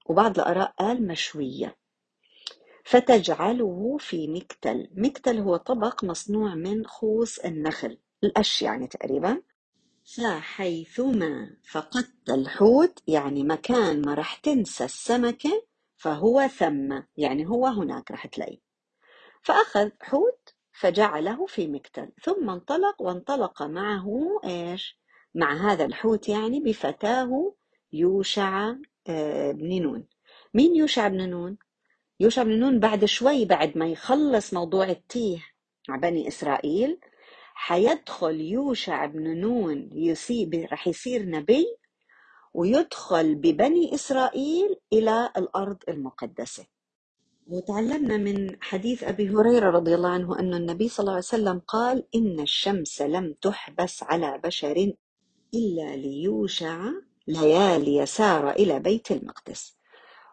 وبعض 0.06 0.38
الآراء 0.38 0.74
قال 0.78 1.06
مشوية. 1.06 1.76
فتجعله 2.84 3.96
في 4.00 4.28
مكتل. 4.28 4.90
مكتل 4.94 5.38
هو 5.38 5.56
طبق 5.56 6.04
مصنوع 6.04 6.54
من 6.54 6.86
خوص 6.86 7.38
النخل 7.38 7.98
القش 8.24 8.62
يعني 8.62 8.86
تقريبا. 8.86 9.42
فحيثما 10.14 11.56
فقدت 11.70 12.30
الحوت 12.30 13.02
يعني 13.06 13.44
مكان 13.44 14.02
ما 14.06 14.14
راح 14.14 14.36
تنسى 14.36 14.84
السمكة 14.84 15.66
فهو 15.96 16.46
ثم 16.46 17.00
يعني 17.16 17.46
هو 17.46 17.66
هناك 17.66 18.10
راح 18.10 18.26
تلاقيه. 18.26 18.58
فأخذ 19.42 19.90
حوت 20.02 20.54
فجعله 20.72 21.46
في 21.46 21.66
مكتل 21.66 22.12
ثم 22.22 22.50
انطلق 22.50 23.02
وانطلق 23.02 23.62
معه 23.62 24.40
إيش؟ 24.44 25.00
مع 25.34 25.72
هذا 25.72 25.84
الحوت 25.84 26.28
يعني 26.28 26.60
بفتاة 26.60 27.54
يوشع 27.92 28.74
آه، 29.08 29.52
بن 29.52 29.82
نون. 29.82 30.06
مين 30.54 30.76
يوشع 30.76 31.08
بن 31.08 31.30
نون؟ 31.30 31.56
يوشع 32.20 32.42
بن 32.42 32.60
نون 32.60 32.80
بعد 32.80 33.04
شوي 33.04 33.44
بعد 33.44 33.78
ما 33.78 33.86
يخلص 33.86 34.54
موضوع 34.54 34.88
التيه 34.88 35.44
مع 35.88 35.96
بني 35.96 36.28
إسرائيل 36.28 37.00
حيدخل 37.58 38.40
يوشع 38.40 39.06
بن 39.06 39.40
نون 39.40 39.90
يصيب 39.92 40.54
رح 40.72 40.88
يصير 40.88 41.26
نبي 41.26 41.66
ويدخل 42.54 43.34
ببني 43.34 43.94
إسرائيل 43.94 44.76
إلى 44.92 45.32
الأرض 45.36 45.76
المقدسة. 45.88 46.66
وتعلمنا 47.46 48.16
من 48.16 48.62
حديث 48.62 49.04
أبي 49.04 49.28
هريرة 49.30 49.70
رضي 49.70 49.94
الله 49.94 50.08
عنه 50.08 50.38
أن 50.38 50.54
النبي 50.54 50.88
صلى 50.88 51.04
الله 51.04 51.12
عليه 51.12 51.24
وسلم 51.24 51.58
قال 51.58 52.04
إن 52.14 52.40
الشمس 52.40 53.02
لم 53.02 53.34
تحبس 53.40 54.02
على 54.02 54.40
بشر 54.44 54.92
إلا 55.54 55.96
ليوشع 55.96 56.90
ليالي 57.28 58.06
سار 58.06 58.50
إلى 58.50 58.80
بيت 58.80 59.10
المقدس. 59.10 59.76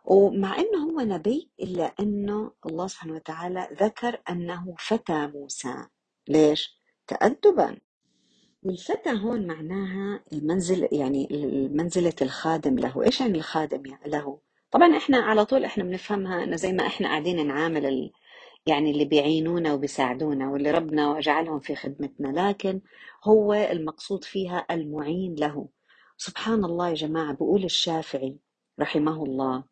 ومع 0.06 0.58
أنه 0.60 0.92
هو 0.92 1.00
نبي 1.00 1.52
إلا 1.60 1.94
أنه 2.00 2.52
الله 2.66 2.88
سبحانه 2.88 3.14
وتعالى 3.14 3.70
ذكر 3.82 4.22
أنه 4.30 4.76
فتى 4.80 5.28
موسى. 5.28 5.76
ليش؟ 6.28 6.83
تأدبا. 7.14 7.78
والفتى 8.64 9.10
هون 9.10 9.48
معناها 9.48 10.24
المنزل 10.34 10.88
يعني 10.92 11.28
منزلة 11.74 12.14
الخادم 12.22 12.80
له. 12.80 13.04
إيش 13.04 13.22
يعني 13.22 13.38
الخادم 13.38 13.84
له؟ 14.06 14.40
طبعا 14.72 14.98
إحنا 14.98 15.18
على 15.18 15.46
طول 15.46 15.66
إحنا 15.66 15.84
بنفهمها 15.84 16.44
إنه 16.44 16.56
زي 16.56 16.74
ما 16.74 16.88
إحنا 16.88 17.08
قاعدين 17.08 17.48
نعامل 17.48 17.86
ال... 17.86 18.12
يعني 18.66 18.92
اللي 18.92 19.06
بيعينونا 19.06 19.74
وبيساعدونا 19.74 20.50
واللي 20.50 20.72
ربنا 20.72 21.12
وجعلهم 21.12 21.60
في 21.60 21.76
خدمتنا. 21.76 22.50
لكن 22.50 22.82
هو 23.24 23.54
المقصود 23.54 24.24
فيها 24.24 24.66
المعين 24.72 25.36
له. 25.36 25.68
سبحان 26.18 26.66
الله 26.66 26.90
يا 26.90 26.94
جماعة 26.94 27.34
بقول 27.34 27.64
الشافعي 27.64 28.38
رحمه 28.80 29.24
الله 29.24 29.64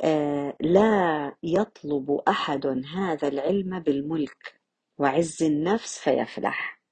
آه 0.00 0.56
لا 0.60 1.34
يطلب 1.42 2.20
أحد 2.28 2.66
هذا 2.94 3.28
العلم 3.28 3.80
بالملك. 3.80 4.61
وعز 5.02 5.42
النفس 5.42 5.98
فيفلح. 5.98 6.82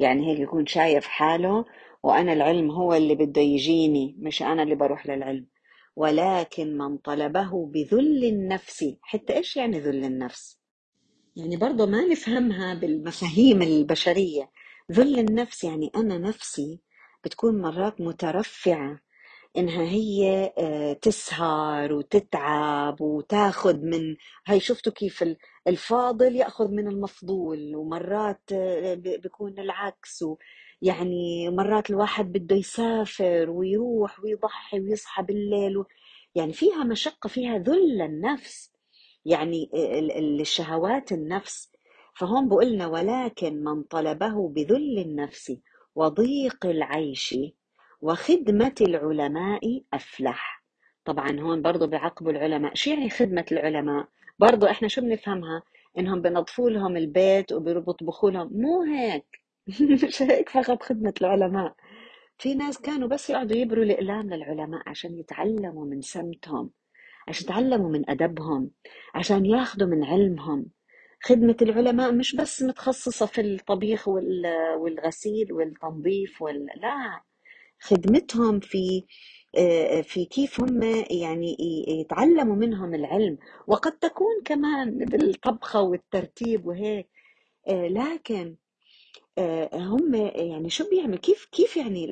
يعني 0.00 0.26
هيك 0.32 0.40
يكون 0.40 0.66
شايف 0.66 1.06
حاله 1.06 1.64
وأنا 2.02 2.32
العلم 2.32 2.70
هو 2.70 2.94
اللي 2.94 3.14
بده 3.14 3.40
يجيني 3.40 4.16
مش 4.18 4.42
أنا 4.42 4.62
اللي 4.62 4.74
بروح 4.74 5.06
للعلم. 5.06 5.46
ولكن 5.96 6.78
من 6.78 6.96
طلبه 6.98 7.66
بذل 7.66 8.24
النفس. 8.24 8.84
حتى 9.02 9.36
إيش 9.36 9.56
يعني 9.56 9.80
ذل 9.80 10.04
النفس؟ 10.04 10.60
يعني 11.36 11.56
برضه 11.56 11.86
ما 11.86 12.04
نفهمها 12.04 12.74
بالمفاهيم 12.74 13.62
البشرية. 13.62 14.50
ذل 14.92 15.18
النفس 15.18 15.64
يعني 15.64 15.90
أنا 15.96 16.18
نفسي 16.18 16.80
بتكون 17.24 17.62
مرات 17.62 18.00
مترفعة. 18.00 19.00
إنها 19.56 19.82
هي 19.82 20.52
آه، 20.58 20.92
تسهر 20.92 21.92
وتتعب 21.92 23.00
وتاخذ 23.00 23.76
من 23.80 24.16
هاي 24.46 24.60
شفتوا 24.60 24.92
كيف 24.92 25.22
ال- 25.22 25.36
الفاضل 25.68 26.36
يأخذ 26.36 26.68
من 26.70 26.88
المفضول 26.88 27.76
ومرات 27.76 28.40
آه، 28.52 28.94
بيكون 28.94 29.58
العكس 29.58 30.24
يعني 30.82 31.50
مرات 31.50 31.90
الواحد 31.90 32.32
بده 32.32 32.56
يسافر 32.56 33.50
ويروح 33.50 34.20
ويضحي 34.24 34.80
ويصحى 34.80 35.22
بالليل 35.22 35.76
و... 35.78 35.84
يعني 36.34 36.52
فيها 36.52 36.84
مشقة 36.84 37.28
فيها 37.28 37.58
ذل 37.58 38.02
النفس 38.02 38.72
يعني 39.24 39.70
ال- 39.74 40.40
الشهوات 40.40 41.12
النفس. 41.12 41.70
فهون 42.14 42.48
بقولنا 42.48 42.86
ولكن 42.86 43.64
من 43.64 43.82
طلبه 43.82 44.48
بذل 44.48 44.98
النفس 44.98 45.52
وضيق 45.94 46.66
العيش 46.66 47.34
وخدمة 48.06 48.74
العلماء 48.80 49.82
أفلح. 49.94 50.64
طبعا 51.04 51.40
هون 51.40 51.62
برضو 51.62 51.86
بيعقبوا 51.86 52.30
العلماء. 52.32 52.74
شو 52.74 52.90
يعني 52.90 53.10
خدمة 53.10 53.44
العلماء؟ 53.52 54.08
برضو 54.38 54.66
إحنا 54.66 54.88
شو 54.88 55.00
بنفهمها؟ 55.00 55.62
إنهم 55.98 56.22
بنظفوا 56.22 56.70
لهم 56.70 56.96
البيت 56.96 57.52
وبيطبخوا 57.52 58.30
لهم 58.30 58.50
مو 58.52 58.82
هيك. 58.82 59.42
مش 60.06 60.22
هيك 60.22 60.48
فقط 60.48 60.82
خدمة 60.82 61.14
العلماء. 61.20 61.74
في 62.38 62.54
ناس 62.54 62.78
كانوا 62.80 63.08
بس 63.08 63.30
يقعدوا 63.30 63.56
يبروا 63.56 63.84
الأقلام 63.84 64.30
للعلماء 64.34 64.82
عشان 64.86 65.18
يتعلموا 65.18 65.84
من 65.86 66.00
سمتهم 66.00 66.70
عشان 67.28 67.44
يتعلموا 67.44 67.90
من 67.90 68.10
أدبهم 68.10 68.70
عشان 69.14 69.46
ياخذوا 69.46 69.88
من 69.88 70.04
علمهم. 70.04 70.66
خدمة 71.22 71.56
العلماء 71.62 72.12
مش 72.12 72.36
بس 72.36 72.62
متخصصة 72.62 73.26
في 73.26 73.40
الطبيخ 73.40 74.08
وال- 74.08 74.74
والغسيل 74.78 75.52
والتنظيف 75.52 76.42
وال... 76.42 76.66
لا. 76.76 77.20
خدمتهم 77.80 78.60
في 78.60 79.06
آه، 79.56 80.00
في 80.00 80.24
كيف 80.24 80.60
هم 80.60 80.82
يعني 81.10 81.56
يتعلموا 82.00 82.56
منهم 82.56 82.94
العلم. 82.94 83.38
وقد 83.66 83.92
تكون 83.92 84.42
كمان 84.44 84.98
بالطبخة 84.98 85.80
والترتيب 85.80 86.66
وهيك. 86.66 87.08
آه، 87.68 87.88
لكن 87.88 88.56
آه، 89.38 89.70
هم 89.76 90.14
يعني 90.14 90.70
شو 90.70 90.90
بيعمل؟ 90.90 91.18
كيف 91.18 91.48
كيف 91.52 91.76
يعني 91.76 92.06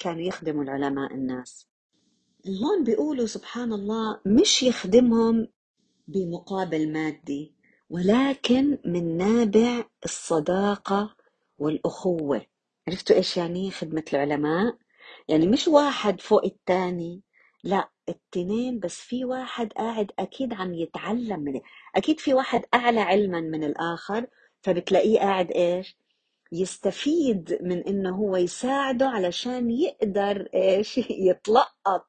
كانوا 0.00 0.22
يخدموا 0.22 0.62
العلماء 0.64 1.14
الناس؟ 1.14 1.68
هون 2.46 2.84
بيقولوا 2.84 3.26
سبحان 3.26 3.72
الله 3.72 4.20
مش 4.26 4.62
يخدمهم 4.62 5.48
بمقابل 6.08 6.92
مادي 6.92 7.54
ولكن 7.90 8.78
من 8.84 9.16
نابع 9.16 9.84
الصداقة 10.04 11.16
والأخوة. 11.58 12.46
عرفتوا 12.88 13.16
إيش 13.16 13.36
يعني 13.36 13.70
خدمة 13.70 14.04
العلماء؟ 14.12 14.76
يعني 15.28 15.46
مش 15.46 15.68
واحد 15.68 16.20
فوق 16.20 16.44
التاني 16.44 17.22
لا 17.64 17.88
التنين 18.08 18.78
بس 18.80 19.00
في 19.00 19.24
واحد 19.24 19.72
قاعد 19.72 20.12
أكيد 20.18 20.54
عم 20.54 20.74
يتعلم 20.74 21.40
من 21.40 21.60
أكيد 21.96 22.20
في 22.20 22.34
واحد 22.34 22.62
أعلى 22.74 23.00
علما 23.00 23.40
من 23.40 23.64
الآخر 23.64 24.26
فبتلاقيه 24.62 25.18
قاعد 25.18 25.50
إيش؟ 25.50 25.96
يستفيد 26.52 27.58
من 27.62 27.78
إنه 27.78 28.16
هو 28.16 28.36
يساعده 28.36 29.08
علشان 29.08 29.70
يقدر 29.70 30.48
إيش؟ 30.54 30.98
يتلقط 31.28 32.06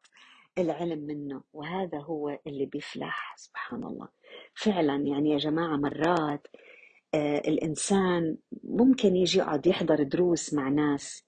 العلم 0.58 1.00
منه. 1.00 1.42
وهذا 1.54 2.00
هو 2.00 2.39
اللي 2.48 2.66
بيفلح 2.66 3.36
سبحان 3.38 3.84
الله. 3.84 4.08
فعلا 4.56 4.96
يعني 4.96 5.30
يا 5.30 5.38
جماعة 5.38 5.78
مرات 5.78 6.48
آه 7.13 7.38
الإنسان 7.38 8.38
ممكن 8.63 9.16
يجي 9.16 9.39
يقعد 9.39 9.68
يحضر 9.68 10.04
دروس 10.04 10.54
مع 10.54 10.70
ناس 10.70 11.26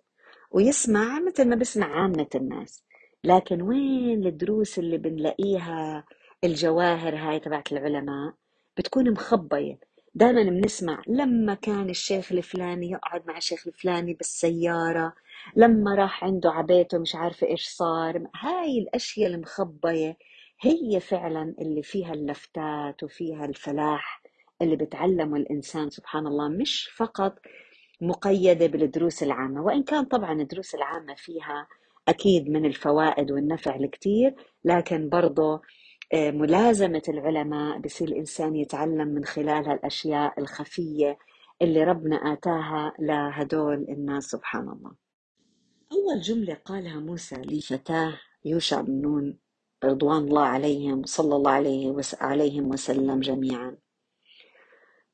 ويسمع 0.56 1.20
مثل 1.20 1.50
ما 1.50 1.56
بسمع 1.56 2.02
عامة 2.02 2.28
الناس. 2.36 2.84
لكن 3.24 3.62
وين 3.62 4.26
الدروس 4.28 4.80
اللي 4.80 4.98
بنلاقيها 4.98 6.06
الجواهر 6.44 7.16
هاي 7.16 7.40
تبعت 7.40 7.72
العلماء؟ 7.72 8.34
بتكون 8.78 9.12
مخبية. 9.12 9.80
دائما 10.14 10.44
بنسمع 10.44 11.02
لما 11.08 11.54
كان 11.54 11.90
الشيخ 11.90 12.32
الفلاني 12.32 12.92
يقعد 12.92 13.28
مع 13.28 13.38
الشيخ 13.38 13.68
الفلاني 13.68 14.14
بالسيارة 14.14 15.14
لما 15.56 15.96
راح 15.96 16.24
عنده 16.24 16.52
عبيته 16.52 16.98
مش 16.98 17.16
عارفة 17.16 17.48
إيش 17.48 17.68
صار. 17.68 18.28
هاي 18.36 18.80
الأشياء 18.80 19.30
المخبية 19.32 20.18
هي 20.62 21.00
فعلا 21.00 21.56
اللي 21.62 21.84
فيها 21.84 22.14
اللفتات 22.14 23.04
وفيها 23.04 23.46
الفلاح 23.46 24.22
اللي 24.62 24.76
بتعلمه 24.76 25.38
الإنسان 25.38 25.90
سبحان 25.90 26.28
الله. 26.28 26.50
مش 26.50 26.90
فقط 26.96 27.40
مقيدة 28.02 28.68
بالدروس 28.68 29.24
العامة 29.24 29.62
وإن 29.62 29.84
كان 29.84 30.06
طبعا 30.06 30.42
الدروس 30.42 30.76
العامة 30.76 31.16
فيها 31.16 31.68
أكيد 32.08 32.50
من 32.50 32.66
الفوائد 32.66 33.32
والنفع 33.32 33.76
الكتير 33.76 34.36
لكن 34.66 35.10
برضو 35.10 35.62
آه، 36.14 36.32
ملازمة 36.32 37.02
العلماء 37.10 37.80
بصير 37.80 38.08
الإنسان 38.08 38.56
يتعلم 38.56 39.08
من 39.08 39.26
خلالها 39.26 39.74
الأشياء 39.74 40.40
الخفية 40.40 41.18
اللي 41.62 41.84
ربنا 41.84 42.16
آتاها 42.34 42.94
لهدول 43.00 43.86
الناس 43.90 44.24
سبحان 44.24 44.70
الله. 44.70 44.92
أول 45.92 46.22
جملة 46.22 46.54
قالها 46.54 47.00
موسى 47.00 47.36
لفتاة 47.36 48.14
يوشع 48.46 48.82
بن 48.82 49.02
نون 49.02 49.38
رضوان 49.84 50.18
الله 50.24 50.44
عليهم 50.46 51.06
صلى 51.06 51.36
الله 51.36 51.52
عليه 51.52 52.62
وسلم 52.62 53.20
جميعا. 53.20 53.78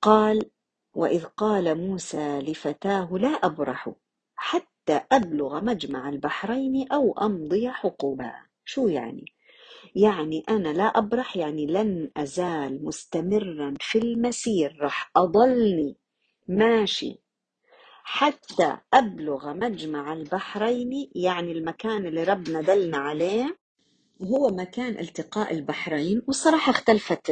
قال 0.02 0.50
وإذ 0.94 1.26
قال 1.26 1.78
موسى 1.88 2.40
لفتاه 2.40 3.10
لا 3.12 3.30
أبرح 3.30 3.92
حتى 4.36 5.02
أبلغ 5.12 5.62
مجمع 5.64 6.10
البحرين 6.10 6.88
أو 6.92 7.14
أمضي 7.22 7.70
حقوبا. 7.70 8.34
شو 8.66 8.88
يعني؟ 8.88 9.26
يعني 9.96 10.44
أنا 10.50 10.70
لا 10.70 10.84
أبرح 10.84 11.38
يعني 11.38 11.66
لن 11.66 12.12
أزال 12.18 12.86
مستمرا 12.86 13.74
في 13.80 14.00
المسير 14.00 14.78
رح 14.82 15.12
أضلني. 15.16 15.98
ماشي. 16.48 17.22
حتى 18.04 18.78
أبلغ 18.94 19.54
مجمع 19.54 20.14
البحرين 20.14 21.10
يعني 21.16 21.52
المكان 21.52 22.06
اللي 22.06 22.24
ربنا 22.24 22.62
دلنا 22.62 22.98
عليه 22.98 23.58
وهو 24.22 24.50
مكان 24.50 25.00
التقاء 25.00 25.54
البحرين 25.54 26.22
والصراحة 26.28 26.70
اختلفت 26.70 27.30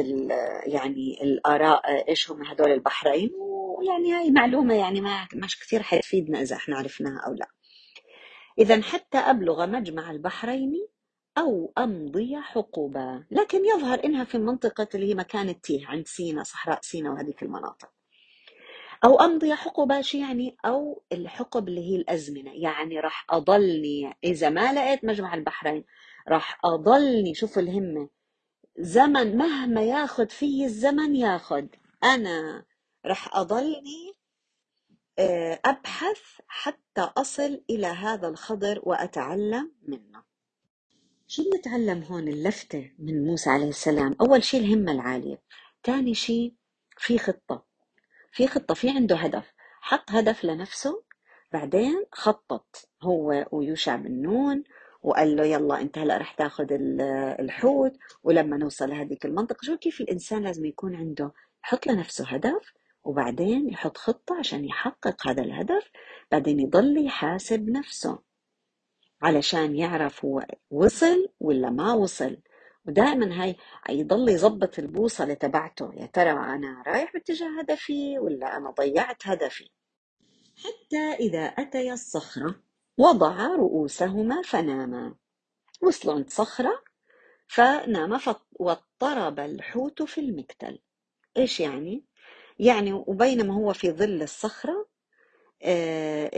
يعني 0.66 1.18
الآراء 1.22 2.08
إيش 2.08 2.30
هم 2.30 2.42
هدول 2.44 2.72
البحرين 2.72 3.30
ويعني 3.38 4.12
هاي 4.12 4.30
معلومة 4.30 4.74
يعني 4.74 5.00
ما 5.00 5.28
مش 5.34 5.58
كثير 5.58 5.82
حتفيدنا 5.82 6.40
إذا 6.40 6.56
إحنا 6.56 6.76
عرفناها 6.76 7.20
أو 7.26 7.34
لا. 7.34 7.46
إذا 8.58 8.82
حتى 8.82 9.18
أبلغ 9.18 9.66
مجمع 9.66 10.10
البحرين 10.10 10.72
أو 11.38 11.72
أمضي 11.78 12.36
حقوبا 12.36 13.24
لكن 13.30 13.64
يظهر 13.64 14.04
إنها 14.04 14.24
في 14.24 14.38
منطقة 14.38 14.88
اللي 14.94 15.10
هي 15.10 15.14
مكان 15.14 15.48
التيه 15.48 15.86
عند 15.86 16.06
سينا 16.06 16.42
صحراء 16.42 16.78
سينا 16.82 17.10
وهذيك 17.10 17.42
المناطق. 17.42 17.90
أو 19.04 19.20
أمضي 19.20 19.54
حقبة 19.54 20.00
شو 20.00 20.18
يعني؟ 20.18 20.56
أو 20.64 21.02
الحقب 21.12 21.68
اللي 21.68 21.80
هي 21.80 21.96
الأزمنة 21.96 22.52
يعني 22.54 23.00
راح 23.00 23.26
أضلني 23.30 24.14
إذا 24.24 24.48
ما 24.48 24.72
لقيت 24.72 25.04
مجمع 25.04 25.34
البحرين 25.34 25.84
راح 26.30 26.60
أضلني 26.64 27.34
شوفوا 27.34 27.62
الهمة. 27.62 28.08
زمن 28.78 29.36
مهما 29.36 29.82
ياخد 29.82 30.30
فيه 30.30 30.64
الزمن 30.64 31.16
ياخد. 31.16 31.68
أنا 32.04 32.64
راح 33.06 33.36
أضلني 33.36 34.14
آه، 35.18 35.60
أبحث 35.64 36.20
حتى 36.46 37.00
أصل 37.00 37.64
إلى 37.70 37.86
هذا 37.86 38.28
الخضر 38.28 38.80
وأتعلم 38.82 39.72
منه. 39.82 40.22
شو 41.26 41.42
بنتعلم 41.50 42.02
هون 42.02 42.28
اللفتة 42.28 42.92
من 42.98 43.24
موسى 43.24 43.50
عليه 43.50 43.68
السلام؟ 43.68 44.16
أول 44.20 44.44
شيء 44.44 44.60
الهمة 44.60 44.92
العالية. 44.92 45.42
ثاني 45.84 46.14
شيء 46.14 46.54
في 46.96 47.18
خطة. 47.18 47.66
في 48.32 48.46
خطة 48.46 48.74
في 48.74 48.90
عنده 48.90 49.16
هدف. 49.16 49.52
حط 49.80 50.10
هدف 50.10 50.44
لنفسه 50.44 51.02
بعدين 51.52 52.04
خطط 52.12 52.88
هو 53.02 53.46
ويوشع 53.52 53.96
بن 53.96 54.22
نون 54.22 54.64
وقال 55.02 55.36
له 55.36 55.44
يلا 55.44 55.80
انت 55.80 55.98
هلا 55.98 56.16
رح 56.18 56.32
تاخذ 56.34 56.72
ال- 56.72 57.00
الحوت 57.40 57.92
ولما 58.22 58.56
نوصل 58.56 58.90
لهذيك 58.90 59.26
المنطقة 59.26 59.58
شو 59.62 59.76
كيف 59.76 60.00
الإنسان 60.00 60.42
لازم 60.42 60.64
يكون 60.64 60.96
عنده 60.96 61.32
يحط 61.64 61.86
لنفسه 61.86 62.24
هدف 62.28 62.72
وبعدين 63.04 63.68
يحط 63.70 63.96
خطة 63.96 64.38
عشان 64.38 64.64
يحقق 64.64 65.28
هذا 65.28 65.42
الهدف 65.42 65.90
بعدين 66.32 66.60
يضل 66.60 67.06
يحاسب 67.06 67.68
نفسه 67.70 68.18
علشان 69.22 69.76
يعرف 69.76 70.24
هو 70.24 70.46
وصل 70.70 71.28
ولا 71.40 71.70
ما 71.70 71.92
وصل. 71.94 72.36
ودائما 72.86 73.42
هاي 73.42 73.56
يضل 73.90 74.28
يظبط 74.28 74.78
البوصلة 74.78 75.34
تبعته 75.34 75.94
يا 75.94 76.06
ترى 76.06 76.30
أنا 76.30 76.82
رايح 76.86 77.12
باتجاه 77.12 77.60
هدفي 77.60 78.18
ولا 78.18 78.56
أنا 78.56 78.70
ضيعت 78.70 79.26
هدفي؟ 79.26 79.70
حتى 80.56 81.12
إذا 81.20 81.40
أتيا 81.44 81.92
الصخرة 81.92 82.54
وضع 83.00 83.46
رؤوسهما 83.46 84.42
فناما 84.42 85.14
عند 86.06 86.30
صخرة 86.30 86.82
فنام 87.48 88.18
واضطرب 88.52 89.40
الحوت 89.40 90.02
في 90.02 90.20
المكتل 90.20 90.78
إيش 91.36 91.60
يعني؟ 91.60 92.04
يعني 92.58 92.92
وبينما 92.92 93.54
هو 93.54 93.72
في 93.72 93.90
ظل 93.90 94.22
الصخرة 94.22 94.88
آه، 95.62 96.30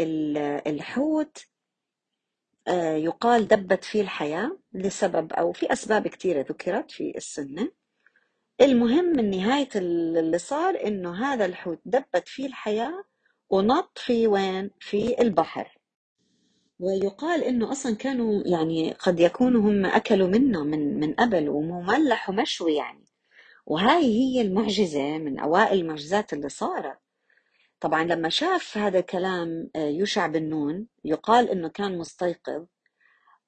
الحوت 0.66 1.46
آه، 2.68 2.94
يقال 2.94 3.48
دبت 3.48 3.84
فيه 3.84 4.00
الحياة 4.00 4.58
لسبب 4.72 5.32
أو 5.32 5.52
في 5.52 5.72
أسباب 5.72 6.08
كثيرة 6.08 6.40
ذكرت 6.40 6.90
في 6.90 7.12
السنة 7.16 7.72
المهم 8.60 9.04
من 9.04 9.30
نهاية 9.30 9.68
اللي 9.76 10.38
صار 10.38 10.86
إنه 10.86 11.24
هذا 11.24 11.44
الحوت 11.44 11.80
دبت 11.84 12.28
فيه 12.28 12.46
الحياة 12.46 13.04
ونط 13.50 13.98
في 13.98 14.26
وين؟ 14.26 14.70
في 14.80 15.22
البحر 15.22 15.81
ويقال 16.82 17.44
إنه 17.44 17.72
أصلا 17.72 17.96
كانوا 17.96 18.42
يعني 18.46 18.92
قد 18.92 19.20
يكونوا 19.20 19.60
هم 19.62 19.86
أكلوا 19.86 20.28
منه 20.28 20.64
من 20.64 21.00
من 21.00 21.14
قبل 21.14 21.48
ومملح 21.48 22.30
ومشوي 22.30 22.74
يعني. 22.74 23.04
وهاي 23.66 24.04
هي 24.04 24.40
المعجزة 24.40 25.18
من 25.18 25.38
أوائل 25.38 25.80
المعجزات 25.80 26.32
اللي 26.32 26.48
صارت. 26.48 26.98
طبعا 27.80 28.04
لما 28.04 28.28
شاف 28.28 28.78
هذا 28.78 28.98
الكلام 28.98 29.70
آه، 29.76 29.88
يوشع 29.88 30.26
بن 30.26 30.48
نون 30.48 30.86
يقال 31.04 31.50
إنه 31.50 31.68
كان 31.68 31.98
مستيقظ 31.98 32.66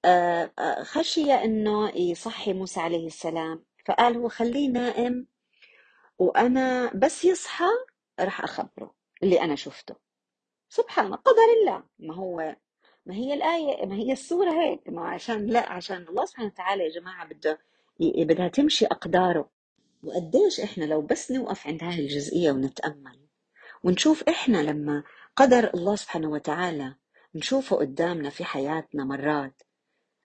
آه، 0.05 0.53
آه، 0.59 0.83
خشي 0.83 1.33
إنه 1.35 1.91
يصحي 1.97 2.53
موسى 2.53 2.81
عليه 2.81 3.07
السلام. 3.07 3.65
فقال 3.87 4.17
هو 4.17 4.29
خليه 4.29 4.69
نائم 4.71 5.27
وأنا 6.19 6.91
بس 6.95 7.25
يصحى 7.25 7.67
راح 8.21 8.41
أخبره 8.45 8.95
اللي 9.23 9.41
أنا 9.41 9.57
شفته. 9.57 9.95
سبحان 10.69 11.15
قدر 11.15 11.49
الله. 11.63 11.83
ما 11.99 12.15
هو 12.15 12.57
ما 13.07 13.15
هي 13.15 13.35
الآية 13.35 13.87
ما 13.87 13.95
هي 13.95 14.13
السورة 14.13 14.51
هيك 14.53 14.89
ما 14.89 15.09
عشان 15.09 15.47
لا 15.47 15.73
عشان 15.73 16.09
الله 16.09 16.25
سبحانه 16.25 16.49
وتعالى 16.49 16.85
يا 16.85 16.91
جماعة 17.01 17.27
بده 17.29 17.59
بدها 18.01 18.49
تمشي 18.49 18.87
أقداره 18.87 19.51
وقديش 20.03 20.61
إحنا 20.61 20.85
لو 20.85 21.03
بس 21.03 21.31
نوقف 21.33 21.67
عند 21.67 21.85
هاي 21.85 22.01
الجزئية 22.01 22.53
ونتأمل 22.53 23.21
ونشوف 23.85 24.23
إحنا 24.29 24.59
لما 24.59 25.03
قدر 25.37 25.71
الله 25.75 25.97
سبحانه 25.97 26.31
وتعالى 26.31 26.95
نشوفه 27.35 27.77
قدامنا 27.77 28.31
في 28.31 28.45
حياتنا 28.45 29.05
مرات 29.05 29.63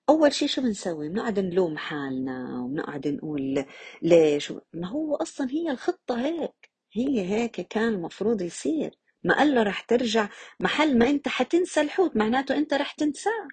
أول 0.09 0.33
شيء 0.33 0.47
شو 0.47 0.61
بنسوي؟ 0.61 1.09
بنقعد 1.09 1.39
نلوم 1.39 1.77
حالنا 1.77 2.61
وبنقعد 2.61 3.07
نقول 3.07 3.65
ليش؟ 4.01 4.53
ما 4.73 4.87
هو 4.87 5.15
أصلا 5.15 5.51
هي 5.51 5.71
الخطة 5.71 6.25
هيك 6.25 6.69
هي 6.93 7.21
هيك 7.25 7.61
كان 7.61 7.93
المفروض 7.93 8.41
يصير 8.41 8.97
ما 9.23 9.37
قال 9.37 9.55
له 9.55 9.63
رح 9.63 9.81
ترجع 9.81 10.29
محل 10.59 10.97
ما 10.97 11.09
أنت 11.09 11.27
حتنسى 11.27 11.81
الحوت 11.81 12.15
معناته 12.15 12.55
أنت 12.57 12.73
رح 12.73 12.91
تنساه. 12.91 13.47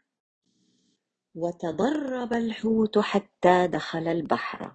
وتضرب 1.35 2.33
الحوت 2.33 2.99
حتى 2.99 3.67
دخل 3.67 4.09
البحر. 4.09 4.75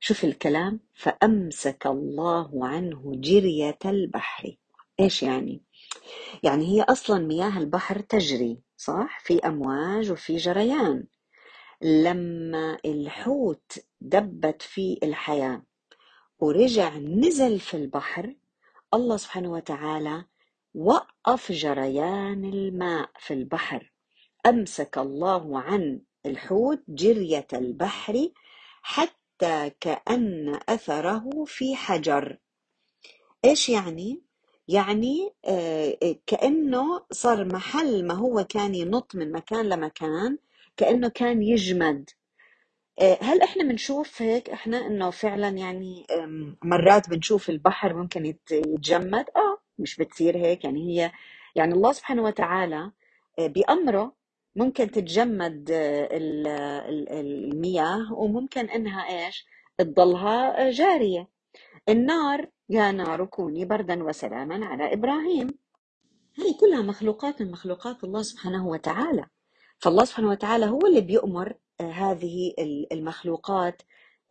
شوف 0.00 0.24
الكلام. 0.24 0.80
فأمسك 0.94 1.86
الله 1.86 2.66
عنه 2.66 3.12
جرية 3.14 3.78
البحر. 3.84 4.56
إيش 5.00 5.22
يعني؟ 5.22 5.62
يعني 6.42 6.66
هي 6.66 6.82
أصلا 6.82 7.26
مياه 7.26 7.58
البحر 7.58 8.00
تجري 8.00 8.62
صح؟ 8.76 9.20
في 9.20 9.38
أمواج 9.38 10.10
وفي 10.10 10.36
جريان. 10.36 11.04
لما 11.82 12.78
الحوت 12.84 13.78
دبت 14.00 14.62
في 14.62 14.98
الحياة 15.02 15.62
ورجع 16.38 16.96
نزل 16.96 17.60
في 17.60 17.76
البحر 17.76 18.34
الله 18.94 19.16
سبحانه 19.16 19.52
وتعالى 19.52 20.24
وقف 20.74 21.52
جريان 21.52 22.44
الماء 22.44 23.10
في 23.18 23.34
البحر. 23.34 23.92
أمسك 24.46 24.98
الله 24.98 25.58
عن 25.60 26.00
الحوت 26.26 26.82
جرية 26.88 27.46
البحر 27.52 28.28
حتى 28.82 29.70
كأن 29.80 30.60
أثره 30.68 31.44
في 31.46 31.76
حجر. 31.76 32.38
إيش 33.44 33.68
يعني؟ 33.68 34.22
يعني 34.68 35.34
آه، 35.44 35.98
آه، 36.02 36.16
كأنه 36.26 37.06
صار 37.12 37.44
محل 37.44 38.06
ما 38.06 38.14
هو 38.14 38.44
كان 38.44 38.74
ينط 38.74 39.14
من 39.14 39.32
مكان 39.32 39.68
لمكان 39.68 40.38
كأنه 40.76 41.08
كان 41.08 41.42
يجمد. 41.42 42.10
هل 43.00 43.42
إحنا 43.42 43.62
بنشوف 43.64 44.22
هيك 44.22 44.50
إحنا 44.50 44.86
إنه 44.86 45.10
فعلا 45.10 45.48
يعني 45.48 46.06
مرات 46.64 47.10
بنشوف 47.10 47.50
البحر 47.50 47.94
ممكن 47.94 48.26
يتجمد؟ 48.26 49.24
آه 49.36 49.58
مش 49.78 49.96
بتصير 49.96 50.36
هيك. 50.36 50.64
يعني 50.64 50.80
هي 50.88 51.12
يعني 51.56 51.74
الله 51.74 51.92
سبحانه 51.92 52.22
وتعالى 52.22 52.92
بأمره 53.38 54.12
ممكن 54.56 54.90
تتجمد 54.90 55.70
المياه 57.10 58.12
وممكن 58.12 58.64
إنها 58.70 59.26
إيش؟ 59.26 59.46
تضلها 59.78 60.70
جارية. 60.70 61.28
النار 61.88 62.48
يا 62.70 62.92
نار 62.92 63.24
كوني 63.24 63.64
بردا 63.64 64.04
وسلاما 64.04 64.66
على 64.66 64.92
إبراهيم. 64.92 65.48
هذه 66.38 66.56
كلها 66.60 66.82
مخلوقات 66.82 67.42
من 67.42 67.50
مخلوقات 67.50 68.04
الله 68.04 68.22
سبحانه 68.22 68.66
وتعالى. 68.68 69.26
فالله 69.78 70.04
سبحانه 70.04 70.28
وتعالى 70.28 70.66
هو 70.66 70.78
اللي 70.86 71.00
بيأمر 71.00 71.48
آه، 71.48 71.67
هذه 71.80 72.54
المخلوقات 72.92 73.82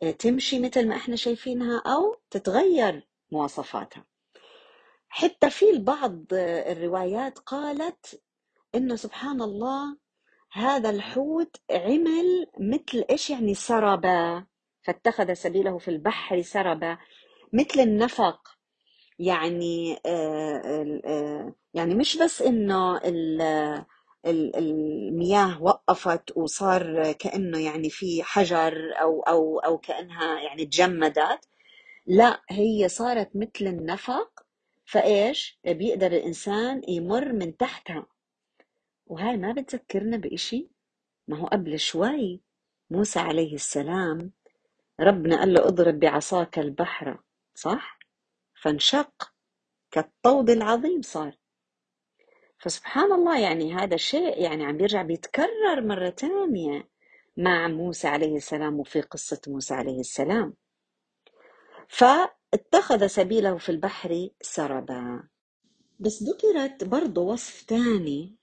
آه، 0.04 0.12
تمشي 0.12 0.60
مثل 0.60 0.88
ما 0.88 0.96
إحنا 0.96 1.16
شايفينها 1.16 1.82
أو 1.86 2.16
تتغير 2.30 3.08
مواصفاتها. 3.32 4.06
حتى 5.10 5.50
في 5.50 5.70
البعض 5.70 6.26
آه، 6.34 6.72
الروايات 6.72 7.40
قالت 7.40 8.22
إنه 8.76 8.96
سبحان 8.96 9.42
الله 9.42 9.98
هذا 10.52 10.90
الحوت 10.90 11.56
عمل 11.72 12.48
مثل 12.60 13.06
إيش 13.10 13.30
يعني 13.30 13.54
سربا 13.54 14.46
فاتخذ 14.82 15.34
سبيله 15.34 15.78
في 15.78 15.88
البحر 15.88 16.42
سربا 16.42 16.98
مثل 17.54 17.80
النفق. 17.80 18.58
يعني 19.20 20.00
آه، 20.06 21.54
يعني 21.74 21.96
مش 21.96 22.18
بس 22.18 22.42
إنه 22.42 22.98
المياه 24.32 25.64
وقفت 25.64 26.38
وصار 26.38 27.12
كأنه 27.12 27.60
يعني 27.60 27.90
في 27.90 28.24
حجر 28.24 28.94
أو 29.02 29.22
أو 29.22 29.60
أو 29.60 29.78
كأنها 29.78 30.42
يعني 30.42 30.66
تجمدت. 30.66 31.48
لا 32.08 32.42
هي 32.50 32.90
صارت 32.90 33.30
مثل 33.36 33.68
النفق 33.68 34.46
فإيش؟ 34.86 35.60
بيقدر 35.66 36.08
الإنسان 36.08 36.82
يمر 36.88 37.34
من 37.34 37.58
تحتها. 37.58 38.06
وهاي 39.08 39.38
ما 39.38 39.52
بتذكرنا 39.52 40.18
بإشي؟ 40.18 40.70
ما 41.28 41.38
هو 41.38 41.46
قبل 41.48 41.80
شوي 41.80 42.42
موسى 42.92 43.20
عليه 43.20 43.56
السلام 43.56 44.32
ربنا 45.00 45.40
قال 45.40 45.54
له 45.54 45.68
اضرب 45.68 46.00
بعصاك 46.00 46.60
البحر 46.60 47.20
صح؟ 47.56 48.00
فانشق 48.62 49.34
كالطود 49.92 50.50
العظيم 50.50 51.02
صار. 51.02 51.36
فسبحان 52.60 53.12
الله 53.12 53.40
يعني 53.40 53.74
هذا 53.74 53.96
الشيء 53.96 54.42
يعني 54.42 54.66
عم 54.66 54.78
بيرجع 54.78 55.02
بيتكرر 55.02 55.82
مرة 55.82 56.10
ثانية 56.10 56.90
مع 57.38 57.68
موسى 57.68 58.08
عليه 58.08 58.36
السلام 58.38 58.80
وفي 58.80 59.02
قصة 59.02 59.42
موسى 59.48 59.74
عليه 59.74 60.00
السلام. 60.00 60.54
فاتخذ 61.88 63.08
سبيله 63.08 63.58
في 63.58 63.70
البحر 63.70 64.30
سربا. 64.42 65.28
بس 66.00 66.24
ذكرت 66.24 66.84
برضه 66.84 67.22
وصف 67.22 67.66
ثاني 67.68 68.36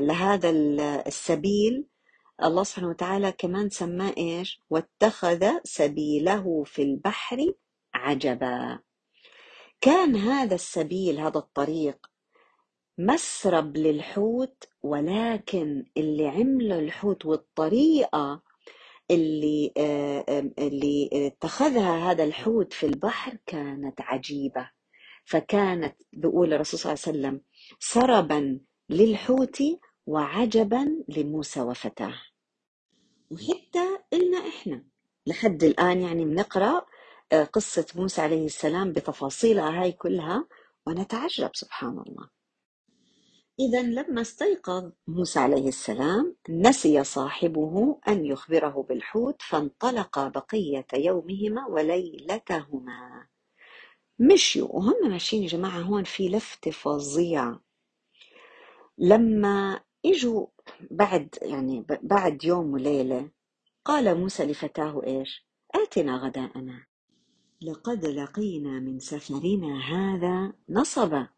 لهذا 0.00 0.50
السبيل. 1.06 1.86
الله 2.42 2.62
سبحانه 2.64 2.88
وتعالى 2.88 3.32
كمان 3.32 3.70
سماه 3.70 4.14
إيش؟ 4.18 4.62
واتخذ 4.70 5.50
سبيله 5.64 6.64
في 6.64 6.82
البحر 6.82 7.52
عجبا. 7.94 8.78
كان 9.80 10.16
هذا 10.16 10.54
السبيل 10.54 11.20
هذا 11.20 11.38
الطريق 11.38 12.07
مسرب 12.98 13.76
للحوت 13.76 14.64
ولكن 14.82 15.84
اللي 15.96 16.28
عمله 16.28 16.78
الحوت 16.78 17.26
والطريقة 17.26 18.42
اللي 19.10 19.72
آه، 19.76 20.50
اللي 20.58 21.10
اتخذها 21.12 22.10
هذا 22.10 22.24
الحوت 22.24 22.72
في 22.72 22.86
البحر 22.86 23.38
كانت 23.46 24.00
عجيبة. 24.00 24.70
فكانت 25.24 25.96
بيقول 26.12 26.52
الرسول 26.54 26.80
صلى 26.80 26.92
الله 26.92 27.02
عليه 27.06 27.18
وسلم 27.18 27.40
سربا 27.80 28.60
للحوت 28.90 29.62
وعجبا 30.06 31.04
لموسى 31.08 31.60
وفتاه. 31.60 32.14
وحتى 33.30 33.98
إلنا 34.12 34.38
إحنا 34.48 34.84
لحد 35.26 35.64
الآن 35.64 36.00
يعني 36.00 36.24
بنقرأ 36.24 36.86
آه، 37.32 37.44
قصة 37.44 37.86
موسى 37.96 38.20
عليه 38.20 38.46
السلام 38.46 38.92
بتفاصيلها 38.92 39.82
هاي 39.82 39.92
كلها 39.92 40.48
ونتعجب 40.86 41.50
سبحان 41.54 41.98
الله. 42.06 42.37
إذا 43.60 43.82
لما 43.82 44.20
استيقظ 44.20 44.92
موسى 45.08 45.38
عليه 45.38 45.68
السلام 45.68 46.36
نسي 46.48 47.04
صاحبه 47.04 48.00
أن 48.08 48.24
يخبره 48.26 48.86
بالحوت 48.88 49.42
فانطلقا 49.42 50.28
بقية 50.28 50.86
يومهما 50.94 51.66
وليلتهما. 51.66 53.26
مشيوا 54.18 54.68
وهم 54.68 55.10
ماشيين 55.10 55.42
يا 55.42 55.48
جماعة 55.48 55.80
هون 55.80 56.04
في 56.04 56.28
لفتة 56.28 56.70
فظيعة 56.70 57.60
لما 58.98 59.80
إجوا 60.06 60.46
بعد 60.90 61.38
يعني 61.42 61.86
بعد 62.02 62.44
يوم 62.44 62.72
وليلة 62.72 63.30
قال 63.84 64.18
موسى 64.20 64.44
لفتاه 64.44 65.02
إيش؟ 65.06 65.46
آتنا 65.74 66.16
غداءنا. 66.16 66.86
لقد 67.62 68.06
لقينا 68.06 68.80
من 68.80 68.98
سفرنا 68.98 69.78
هذا 69.80 70.52
نصبا. 70.68 71.28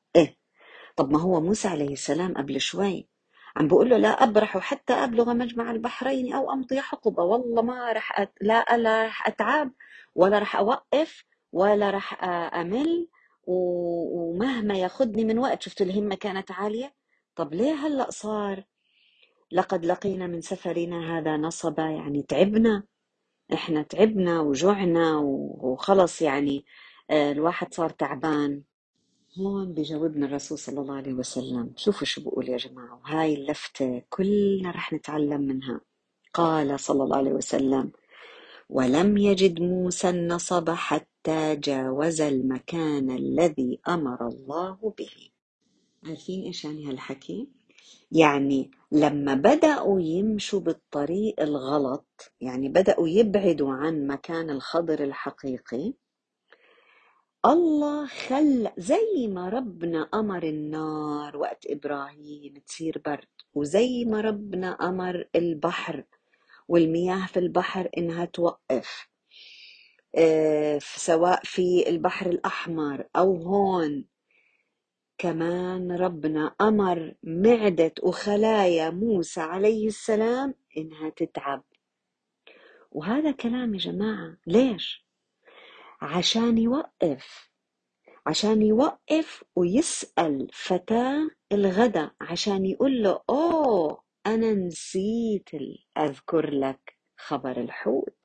طب 0.97 1.11
ما 1.13 1.21
هو 1.21 1.41
موسى 1.41 1.69
عليه 1.69 1.93
السلام 1.93 2.35
قبل 2.35 2.61
شوي 2.61 3.09
عم 3.57 3.69
بقول 3.69 3.91
له 3.91 3.97
لا 3.97 4.09
أبرح 4.09 4.59
حتى 4.59 4.93
أبلغ 4.93 5.35
مجمع 5.35 5.71
البحرين 5.71 6.33
أو 6.35 6.53
أمضي 6.53 6.81
حقبة. 6.81 7.23
والله 7.23 7.63
ما 7.63 7.93
رح 7.93 8.21
أت... 8.21 8.33
لا 8.41 8.77
لا 8.77 9.07
رح 9.07 9.27
أتعب 9.27 9.73
ولا 10.15 10.39
رح 10.39 10.57
أوقف 10.57 11.25
ولا 11.53 11.91
رح 11.91 12.25
أمل. 12.55 13.09
ومهما 13.47 14.75
ياخذني 14.79 15.25
من 15.25 15.39
وقت. 15.39 15.63
شفتوا 15.63 15.87
الهمة 15.87 16.15
كانت 16.15 16.51
عالية؟ 16.53 16.95
طب 17.37 17.55
ليه 17.55 17.73
هلأ 17.75 18.11
صار؟ 18.11 18.65
لقد 19.53 19.85
لقينا 19.87 20.27
من 20.27 20.41
سفرنا 20.41 21.19
هذا 21.19 21.37
نصبا 21.37 21.83
يعني 21.83 22.23
تعبنا. 22.23 22.85
إحنا 23.55 23.83
تعبنا 23.83 24.41
وجوعنا 24.41 25.19
وخلص 25.63 26.23
يعني 26.23 26.65
آه، 27.11 27.33
الواحد 27.33 27.75
صار 27.75 27.91
تعبان. 27.91 28.63
هون 29.39 29.75
بجاوبنا 29.75 30.27
الرسول 30.27 30.59
صلى 30.59 30.81
الله 30.81 30.95
عليه 30.97 31.13
وسلم. 31.13 31.73
شوفوا 31.77 32.07
شو 32.07 32.21
بقول 32.23 32.49
يا 32.49 32.57
جماعة. 32.57 33.01
وهاي 33.05 33.35
اللفتة 33.35 34.03
كلنا 34.11 34.71
رح 34.71 34.93
نتعلم 34.93 35.41
منها. 35.41 35.81
قال 36.35 36.81
صلى 36.81 37.05
الله 37.05 37.17
عليه 37.17 37.33
وسلم 37.33 37.93
ولم 38.71 39.17
يجد 39.19 39.61
موسى 39.63 40.11
النصب 40.11 40.71
حتى 40.71 41.57
جاوز 41.57 42.21
المكان 42.21 43.11
الذي 43.11 43.81
أمر 43.89 44.29
الله 44.29 44.95
به. 44.99 45.31
عارفين 46.05 46.45
إيش 46.45 46.65
يعني 46.65 46.89
هالحكي؟ 46.89 47.49
يعني 48.13 48.71
لما 48.93 49.35
بدأوا 49.35 50.01
يمشوا 50.01 50.61
بالطريق 50.61 51.41
الغلط 51.41 52.33
يعني 52.41 52.69
بدأوا 52.69 53.09
يبعدوا 53.09 53.73
عن 53.73 54.07
مكان 54.07 54.51
الخضر 54.51 55.05
الحقيقي 55.05 55.95
الله 57.47 58.07
خلى 58.07 58.73
زي 58.79 59.27
ما 59.29 59.49
ربنا 59.49 60.09
أمر 60.15 60.43
النار 60.43 61.37
وقت 61.37 61.67
إبراهيم 61.67 62.55
تصير 62.67 63.03
برد 63.07 63.29
وزي 63.55 64.05
ما 64.05 64.21
ربنا 64.21 64.69
أمر 64.69 65.29
البحر 65.37 66.05
والمياه 66.69 67.27
في 67.27 67.39
البحر 67.39 67.89
إنها 67.99 68.25
توقف 68.25 69.09
آه، 70.15 70.79
سواء 70.83 71.41
في 71.45 71.89
البحر 71.89 72.27
الأحمر 72.27 73.05
أو 73.17 73.37
هون 73.37 74.05
كمان 75.19 75.93
ربنا 75.93 76.55
أمر 76.61 77.15
معدة 77.23 77.95
وخلايا 78.03 78.91
موسى 78.91 79.41
عليه 79.41 79.87
السلام 79.87 80.55
إنها 80.77 81.11
تتعب 81.11 81.65
وهذا 82.93 83.31
كلام 83.33 83.75
يا 83.75 83.79
جماعة 83.79 84.37
ليش؟ 84.47 85.10
عشان 86.01 86.59
يوقف. 86.59 87.51
عشان 88.27 88.63
يوقف 88.63 89.45
ويسأل 89.57 90.49
فتاة 90.53 91.31
الغداء 91.53 92.11
عشان 92.21 92.67
يقول 92.67 93.03
له 93.03 93.21
أوه 93.31 94.03
أنا 94.27 94.53
نسيت 94.55 95.49
أذكر 95.99 96.51
لك 96.51 96.97
خبر 97.17 97.61
الحوت. 97.61 98.17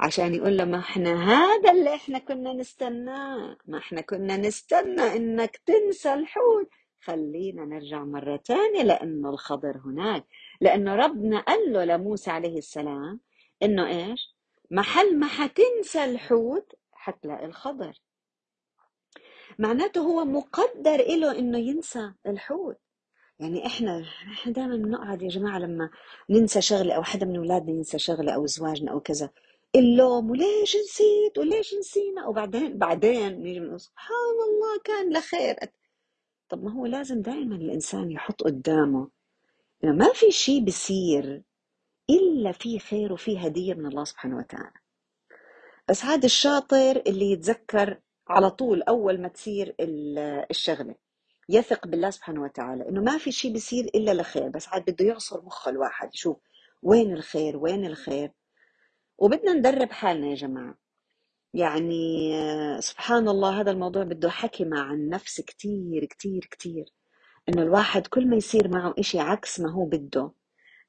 عشان 0.00 0.34
يقول 0.34 0.56
له 0.56 0.64
ما 0.64 0.78
إحنا 0.78 1.24
هذا 1.32 1.70
اللي 1.70 1.94
إحنا 1.94 2.18
كنا 2.18 2.52
نستناه 2.52 3.56
ما 3.66 3.78
إحنا 3.78 4.00
كنا 4.00 4.36
نستنى 4.36 5.02
إنك 5.16 5.56
تنسى 5.66 6.14
الحوت. 6.14 6.70
خلينا 7.00 7.64
نرجع 7.64 8.04
مرة 8.04 8.36
تانية 8.36 8.82
لأنه 8.82 9.30
الخضر 9.30 9.78
هناك. 9.84 10.24
لأنه 10.60 10.94
ربنا 10.96 11.40
قال 11.40 11.72
له 11.72 11.84
لموسى 11.84 12.30
عليه 12.30 12.58
السلام 12.58 13.20
إنه 13.62 13.86
إيش؟ 13.86 14.29
محل 14.70 15.18
ما 15.18 15.26
حتنسى 15.26 16.04
الحوت 16.04 16.72
حتلاقي 16.92 17.46
الخضر. 17.46 18.00
معناته 19.58 20.00
هو 20.00 20.24
مقدر 20.24 20.96
له 20.96 21.38
إنه 21.38 21.58
ينسى 21.58 22.12
الحوت. 22.26 22.78
يعني 23.38 23.66
إحنا 23.66 24.04
إحنا 24.32 24.52
دائما 24.52 24.76
بنقعد 24.76 25.22
يا 25.22 25.28
جماعة 25.28 25.58
لما 25.58 25.90
ننسى 26.30 26.60
شغلة 26.60 26.94
أو 26.94 27.02
حدا 27.02 27.26
من 27.26 27.36
أولادنا 27.36 27.70
ينسى 27.70 27.98
شغلة 27.98 28.32
أو 28.32 28.46
زواجنا 28.46 28.92
أو 28.92 29.00
كذا 29.00 29.30
اللوم 29.76 30.30
وليش 30.30 30.76
نسيت 30.76 31.38
وليش 31.38 31.74
نسينا؟ 31.74 32.26
وبعدين 32.26 32.78
بعدين 32.78 33.42
نيجي 33.42 33.60
نقول 33.60 33.80
سبحان 33.80 34.36
الله 34.48 34.80
كان 34.84 35.12
لخير 35.12 35.56
طب 36.48 36.64
ما 36.64 36.72
هو 36.72 36.86
لازم 36.86 37.22
دائما 37.22 37.56
الإنسان 37.56 38.10
يحط 38.10 38.42
قدامه. 38.42 39.08
إنه 39.84 39.92
ما 39.92 40.12
في 40.12 40.30
شيء 40.30 40.64
بصير 40.64 41.42
إلا 42.10 42.52
في 42.52 42.78
خير 42.78 43.12
وفي 43.12 43.38
هدية 43.46 43.74
من 43.74 43.86
الله 43.86 44.04
سبحانه 44.04 44.36
وتعالى. 44.36 44.80
بس 45.88 46.04
هذا 46.04 46.26
الشاطر 46.26 47.02
اللي 47.06 47.30
يتذكر 47.32 48.00
على 48.28 48.50
طول 48.50 48.82
أول 48.82 49.20
ما 49.20 49.28
تصير 49.28 49.74
الشغلة 50.50 50.94
يثق 51.48 51.86
بالله 51.86 52.10
سبحانه 52.10 52.42
وتعالى 52.42 52.88
إنه 52.88 53.00
ما 53.00 53.18
في 53.18 53.32
شيء 53.32 53.52
بيصير 53.52 53.84
إلا 53.84 54.14
لخير 54.14 54.48
بس 54.48 54.68
عاد 54.68 54.90
بده 54.90 55.04
يعصر 55.04 55.42
مخه 55.44 55.70
الواحد 55.70 56.14
يشوف 56.14 56.36
وين 56.82 57.12
الخير 57.12 57.56
وين 57.56 57.86
الخير. 57.86 58.32
وبدنا 59.18 59.52
ندرب 59.52 59.90
حالنا 59.92 60.26
يا 60.26 60.34
جماعة. 60.34 60.78
يعني 61.54 62.32
سبحان 62.80 63.28
الله 63.28 63.60
هذا 63.60 63.70
الموضوع 63.70 64.02
بده 64.04 64.30
حكي 64.30 64.64
مع 64.64 64.92
النفس 64.92 65.40
كتير 65.40 66.04
كتير 66.04 66.48
كتير. 66.50 66.84
إنه 67.48 67.62
الواحد 67.62 68.06
كل 68.06 68.28
ما 68.28 68.36
يصير 68.36 68.68
معه 68.68 68.94
إشي 68.98 69.20
عكس 69.20 69.60
ما 69.60 69.70
هو 69.72 69.84
بده 69.84 70.32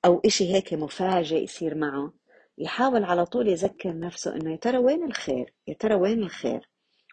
أو 0.06 0.22
إشي 0.26 0.54
هيك 0.54 0.74
مفاجئ 0.74 1.44
يصير 1.44 1.76
معه 1.76 2.14
يحاول 2.58 3.04
على 3.04 3.26
طول 3.26 3.48
يذكر 3.48 4.00
نفسه 4.00 4.36
إنه 4.36 4.52
يا 4.52 4.56
ترى 4.56 4.78
وين 4.78 5.04
الخير؟ 5.04 5.54
يا 5.68 5.74
ترى 5.74 5.96
وين 5.96 6.24
الخير؟ 6.24 6.70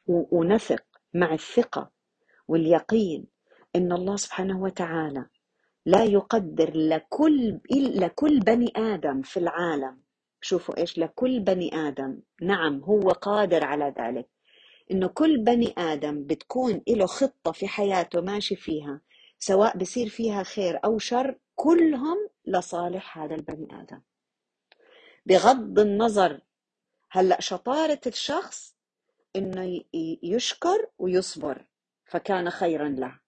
ونثق 0.06 0.84
مع 1.14 1.34
الثقة 1.34 1.90
واليقين 2.48 3.26
إن 3.76 3.92
الله 3.92 4.16
سبحانه 4.16 4.62
وتعالى 4.62 5.26
لا 5.86 6.04
يقدر 6.04 6.70
لكل 6.74 7.58
لكل 7.70 8.40
بني 8.40 8.72
آدم 8.76 9.22
في 9.22 9.36
العالم. 9.36 10.00
شوفوا 10.40 10.78
إيش 10.78 10.98
لكل 10.98 11.40
بني 11.40 11.88
آدم. 11.88 12.20
نعم 12.42 12.80
هو 12.84 13.10
قادر 13.10 13.64
على 13.64 13.94
ذلك. 13.98 14.28
إنه 14.90 15.06
كل 15.06 15.38
بني 15.38 15.74
آدم 15.78 16.24
بتكون 16.24 16.82
له 16.88 17.06
خطة 17.06 17.52
في 17.52 17.68
حياته 17.68 18.20
ماشي 18.20 18.56
فيها 18.56 19.00
سواء 19.38 19.76
بصير 19.76 20.08
فيها 20.08 20.42
خير 20.42 20.80
أو 20.84 20.98
شر 20.98 21.38
كلهم 21.54 22.28
لصالح 22.50 23.18
هذا 23.18 23.34
البني 23.34 23.82
آدم. 23.82 24.02
بغض 25.26 25.78
النظر 25.78 26.40
هلأ 27.10 27.40
شطارة 27.40 28.00
الشخص 28.06 28.76
إنه 29.36 29.84
يشكر 30.22 30.90
ويصبر 30.98 31.66
فكان 32.04 32.50
خيرا 32.50 32.88
له. 32.88 33.20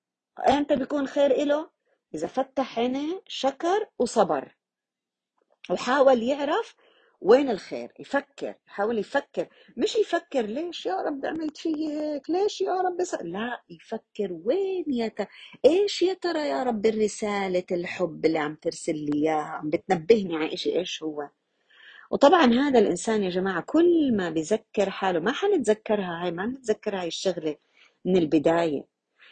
إمتى 0.49 0.77
بيكون 0.77 1.07
خير 1.07 1.31
إله؟ 1.31 1.71
إذا 2.15 2.27
فتح 2.27 2.79
عينيه 2.79 3.23
شكر 3.27 3.89
وصبر 3.99 4.57
وحاول 5.71 6.23
يعرف 6.23 6.77
وين 7.21 7.51
الخير؟ 7.51 7.93
يفكر 7.99 8.55
يحاول 8.67 8.99
يفكر. 8.99 9.49
مش 9.77 9.97
يفكر 9.97 10.43
ليش 10.43 10.87
يا 10.87 10.97
رب 10.97 11.27
عملت 11.27 11.57
في 11.57 11.69
هيك 11.77 12.31
ليش 12.31 12.61
يا 12.61 12.75
رب 12.75 12.97
بس 12.97 13.15
لا 13.15 13.63
يفكر 13.71 14.33
وين 14.45 14.85
يا 14.89 15.09
ترى 15.09 15.27
إيش 15.65 16.03
يا 16.03 16.15
ترى 16.15 16.49
يا 16.49 16.63
رب 16.63 16.87
الرسالة 16.87 17.65
الحب 17.73 18.27
اللي 18.27 18.39
عم 18.39 18.55
ترسل 18.55 18.95
لي 18.95 19.13
إياها؟ 19.15 19.43
عم 19.43 19.71
بتنبهني 19.71 20.37
على 20.37 20.55
إشي 20.55 20.79
إيش 20.79 21.03
هو؟ 21.03 21.29
وطبعا 22.11 22.47
هذا 22.53 22.79
الإنسان 22.79 23.23
يا 23.23 23.31
جماعة 23.31 23.63
كل 23.67 24.17
ما 24.17 24.31
بذكر 24.31 24.91
حاله 24.91 25.21
ما 25.21 25.33
حنتذكرها 25.33 26.25
هاي 26.25 26.31
ما 26.31 26.47
نتذكر 26.47 27.01
هاي 27.01 27.07
الشغلة 27.07 27.57
من 28.05 28.17
البداية. 28.17 28.85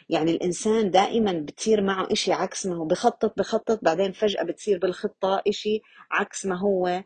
يعني 0.09 0.31
الإنسان 0.31 0.91
دائما 0.91 1.31
بتصير 1.33 1.81
معه 1.81 2.07
إشي 2.11 2.33
عكس 2.33 2.65
ما 2.65 2.75
هو 2.75 2.85
بخطط 2.85 3.37
بخطط 3.37 3.79
بعدين 3.83 4.11
فجأة 4.11 4.43
بتصير 4.43 4.79
بالخطة 4.79 5.41
إشي 5.47 5.81
عكس 6.11 6.45
ما 6.45 6.59
هو. 6.59 7.03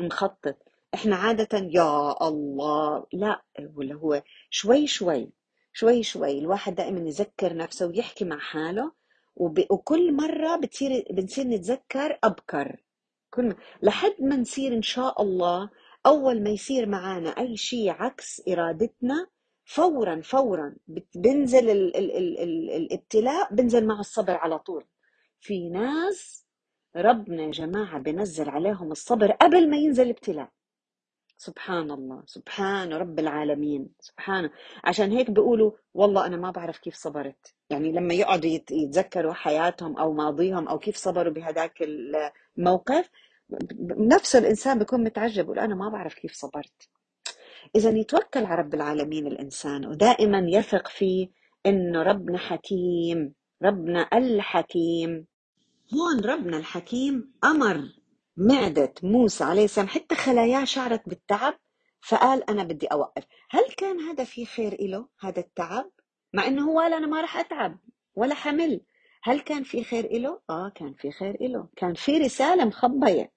مخطط 0.00 0.56
إحنا 0.94 1.16
عادة 1.16 1.58
يا 1.58 2.28
الله 2.28 3.06
لا 3.12 3.42
ولا 3.74 3.94
هو 3.94 4.22
شوي 4.50 4.86
شوي 4.86 5.30
شوي 5.72 6.02
شوي 6.02 6.38
الواحد 6.38 6.74
دائما 6.74 7.00
يذكر 7.00 7.56
نفسه 7.56 7.86
ويحكي 7.86 8.24
مع 8.24 8.38
حاله 8.38 8.92
وب... 9.36 9.64
وكل 9.70 10.12
مرة 10.16 10.56
بتصير 10.56 11.04
بنصير 11.10 11.46
نتذكر 11.46 12.18
أبكر 12.24 12.82
كل. 13.30 13.54
لحد 13.82 14.14
ما 14.20 14.36
نصير 14.36 14.72
إن 14.72 14.82
شاء 14.82 15.22
الله 15.22 15.70
أول 16.06 16.42
ما 16.42 16.50
يصير 16.50 16.86
معنا 16.88 17.28
أي 17.30 17.56
شيء 17.56 17.90
عكس 17.90 18.42
إرادتنا 18.48 19.26
فورا 19.64 20.20
فورا 20.24 20.76
بنزل 21.14 21.70
ال 21.70 21.96
ال 21.96 22.16
ال 22.16 22.70
الابتلاء 22.70 23.54
بنزل 23.54 23.86
معه 23.86 24.00
الصبر 24.00 24.34
على 24.34 24.58
طول 24.58 24.84
في 25.40 25.68
ناس 25.68 26.45
ربنا 26.96 27.42
يا 27.42 27.50
جماعة 27.50 27.98
بنزل 27.98 28.48
عليهم 28.50 28.92
الصبر 28.92 29.32
قبل 29.32 29.70
ما 29.70 29.76
ينزل 29.76 30.02
الابتلاء 30.04 30.48
سبحان 31.38 31.90
الله 31.90 32.22
سبحان 32.26 32.92
رب 32.92 33.18
العالمين 33.18 33.88
سبحانه 34.00 34.50
عشان 34.84 35.12
هيك 35.12 35.30
بيقولوا 35.30 35.72
والله 35.94 36.26
أنا 36.26 36.36
ما 36.36 36.50
بعرف 36.50 36.78
كيف 36.78 36.94
صبرت. 36.94 37.54
يعني 37.70 37.92
لما 37.92 38.14
يقعدوا 38.14 38.50
يتذكروا 38.50 39.32
حياتهم 39.32 39.98
أو 39.98 40.12
ماضيهم 40.12 40.68
أو 40.68 40.78
كيف 40.78 40.96
صبروا 40.96 41.32
بهذاك 41.32 41.82
الموقف 42.58 43.10
نفس 43.98 44.36
الإنسان 44.36 44.78
بيكون 44.78 45.04
متعجب 45.04 45.44
يقول 45.44 45.58
أنا 45.58 45.74
ما 45.74 45.88
بعرف 45.88 46.14
كيف 46.14 46.32
صبرت. 46.32 46.88
إذا 47.76 47.90
يتوكل 47.90 48.44
على 48.44 48.60
رب 48.62 48.74
العالمين 48.74 49.26
الإنسان 49.26 49.86
ودائما 49.86 50.46
يثق 50.48 50.88
فيه 50.88 51.28
إنه 51.66 52.02
ربنا 52.02 52.38
حكيم 52.38 53.34
ربنا 53.62 54.08
الحكيم. 54.12 55.26
هون 55.94 56.20
ربنا 56.20 56.56
الحكيم 56.56 57.32
أمر 57.44 57.92
معدة 58.36 58.94
موسى 59.02 59.44
عليه 59.44 59.64
السلام 59.64 59.88
حتى 59.88 60.14
خلاياه 60.14 60.64
شعرت 60.64 61.08
بالتعب 61.08 61.58
فقال 62.00 62.50
أنا 62.50 62.64
بدي 62.64 62.86
أوقف. 62.86 63.24
هل 63.50 63.64
كان 63.76 64.00
هذا 64.00 64.24
في 64.24 64.46
خير 64.46 64.72
إله 64.72 65.08
هذا 65.20 65.40
التعب؟ 65.40 65.90
مع 66.32 66.46
إنه 66.46 66.70
هو 66.70 66.80
قال 66.80 66.94
أنا 66.94 67.06
ما 67.06 67.20
راح 67.20 67.36
أتعب 67.36 67.78
ولا 68.14 68.34
حمل. 68.34 68.80
هل 69.22 69.40
كان 69.40 69.62
في 69.62 69.84
خير 69.84 70.04
إله؟ 70.04 70.40
آه 70.50 70.72
كان 70.74 70.94
في 70.94 71.10
خير 71.10 71.34
إله. 71.40 71.68
كان 71.76 71.94
في 71.94 72.18
رسالة 72.18 72.64
مخبية. 72.64 73.32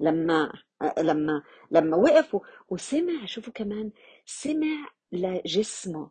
لما 0.00 0.52
لما 0.98 1.42
لما 1.70 1.96
وقف 1.96 2.36
وسمع 2.68 3.26
شوفوا 3.26 3.52
كمان 3.52 3.92
سمع 4.26 4.88
لجسمه. 5.12 6.10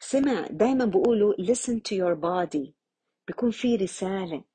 سمع 0.00 0.46
دايما 0.50 0.84
بيقولوا 0.84 1.34
listen 1.34 1.74
to 1.88 1.96
your 1.96 2.16
body. 2.16 2.72
بيكون 3.26 3.50
في 3.50 3.76
رسالة. 3.76 4.51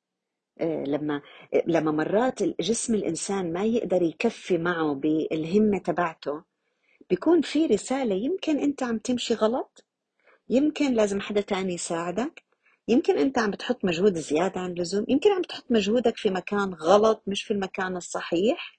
لما 0.61 1.21
لما 1.67 1.91
مرات 1.91 2.43
جسم 2.43 2.95
الإنسان 2.95 3.53
ما 3.53 3.65
يقدر 3.65 4.01
يكفي 4.01 4.57
معه 4.57 4.93
بالهمة 4.93 5.77
تبعته 5.77 6.43
بيكون 7.09 7.41
في 7.41 7.65
رسالة 7.65 8.15
يمكن 8.15 8.59
أنت 8.59 8.83
عم 8.83 8.97
تمشي 8.97 9.33
غلط 9.33 9.85
يمكن 10.49 10.93
لازم 10.93 11.21
حدا 11.21 11.41
تاني 11.41 11.73
يساعدك 11.73 12.43
يمكن 12.87 13.17
أنت 13.17 13.37
عم 13.39 13.51
بتحط 13.51 13.85
مجهود 13.85 14.17
زيادة 14.17 14.61
عن 14.61 14.71
اللزوم 14.71 15.05
يمكن 15.07 15.31
عم 15.31 15.41
بتحط 15.41 15.65
مجهودك 15.69 16.17
في 16.17 16.29
مكان 16.29 16.73
غلط 16.73 17.23
مش 17.27 17.43
في 17.43 17.51
المكان 17.51 17.97
الصحيح. 17.97 18.77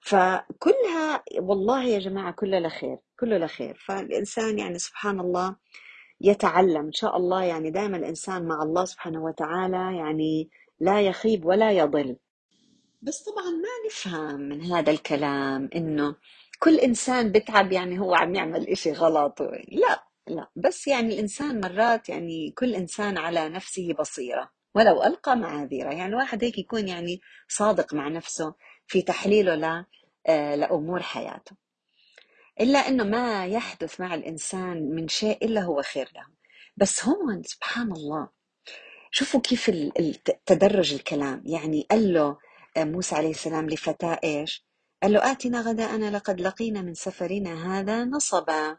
فكلها 0.00 1.24
والله 1.38 1.84
يا 1.84 1.98
جماعة 1.98 2.32
كلها 2.32 2.60
لخير 2.60 2.98
كله 3.20 3.38
لخير. 3.38 3.74
فالإنسان 3.86 4.58
يعني 4.58 4.78
سبحان 4.78 5.20
الله 5.20 5.56
يتعلم. 6.20 6.86
إن 6.86 6.92
شاء 6.92 7.16
الله 7.16 7.42
يعني 7.44 7.70
دائما 7.70 7.96
الإنسان 7.96 8.48
مع 8.48 8.62
الله 8.62 8.84
سبحانه 8.84 9.24
وتعالى 9.24 9.96
يعني 9.96 10.50
لا 10.80 11.00
يخيب 11.00 11.44
ولا 11.44 11.72
يضل. 11.72 12.16
بس 13.02 13.22
طبعا 13.22 13.50
ما 13.50 13.86
نفهم 13.86 14.40
من 14.40 14.62
هذا 14.62 14.90
الكلام 14.90 15.70
إنه 15.74 16.16
كل 16.58 16.78
إنسان 16.78 17.32
بتعب 17.32 17.72
يعني 17.72 17.98
هو 17.98 18.14
عم 18.14 18.34
يعمل 18.34 18.68
إشي 18.68 18.92
غلط. 18.92 19.42
لا 19.68 20.04
لا 20.26 20.50
بس 20.56 20.88
يعني 20.88 21.14
الإنسان 21.14 21.60
مرات 21.60 22.08
يعني 22.08 22.50
كل 22.50 22.74
إنسان 22.74 23.18
على 23.18 23.48
نفسه 23.48 23.92
بصيرة. 23.98 24.50
ولو 24.74 25.02
ألقى 25.02 25.36
معاذيرة 25.36 25.90
يعني 25.90 26.06
الواحد 26.06 26.44
هيك 26.44 26.58
يكون 26.58 26.88
يعني 26.88 27.20
صادق 27.48 27.94
مع 27.94 28.08
نفسه 28.08 28.54
في 28.86 29.02
تحليله 29.02 29.54
ل 29.54 29.84
آه، 30.26 30.54
لأمور 30.54 31.02
حياته. 31.02 31.56
إلا 32.60 32.78
أنه 32.78 33.04
ما 33.04 33.46
يحدث 33.46 34.00
مع 34.00 34.14
الإنسان 34.14 34.90
من 34.94 35.08
شيء 35.08 35.44
إلا 35.44 35.60
هو 35.60 35.82
خير 35.82 36.12
له. 36.16 36.26
بس 36.76 37.04
هون 37.04 37.42
سبحان 37.42 37.92
الله 37.92 38.28
شوفوا 39.10 39.40
كيف 39.40 39.70
تدرج 40.46 40.94
الكلام. 40.94 41.42
يعني 41.46 41.86
قال 41.90 42.12
له 42.14 42.38
آه، 42.76 42.84
موسى 42.84 43.14
عليه 43.14 43.30
السلام 43.30 43.70
لفتاة 43.70 44.20
إيش؟ 44.24 44.66
قال 45.02 45.12
له 45.12 45.32
آتنا 45.32 45.60
غداءنا 45.60 46.10
لقد 46.16 46.40
لقينا 46.40 46.82
من 46.82 46.94
سفرنا 46.94 47.80
هذا 47.80 48.04
نصبا. 48.04 48.78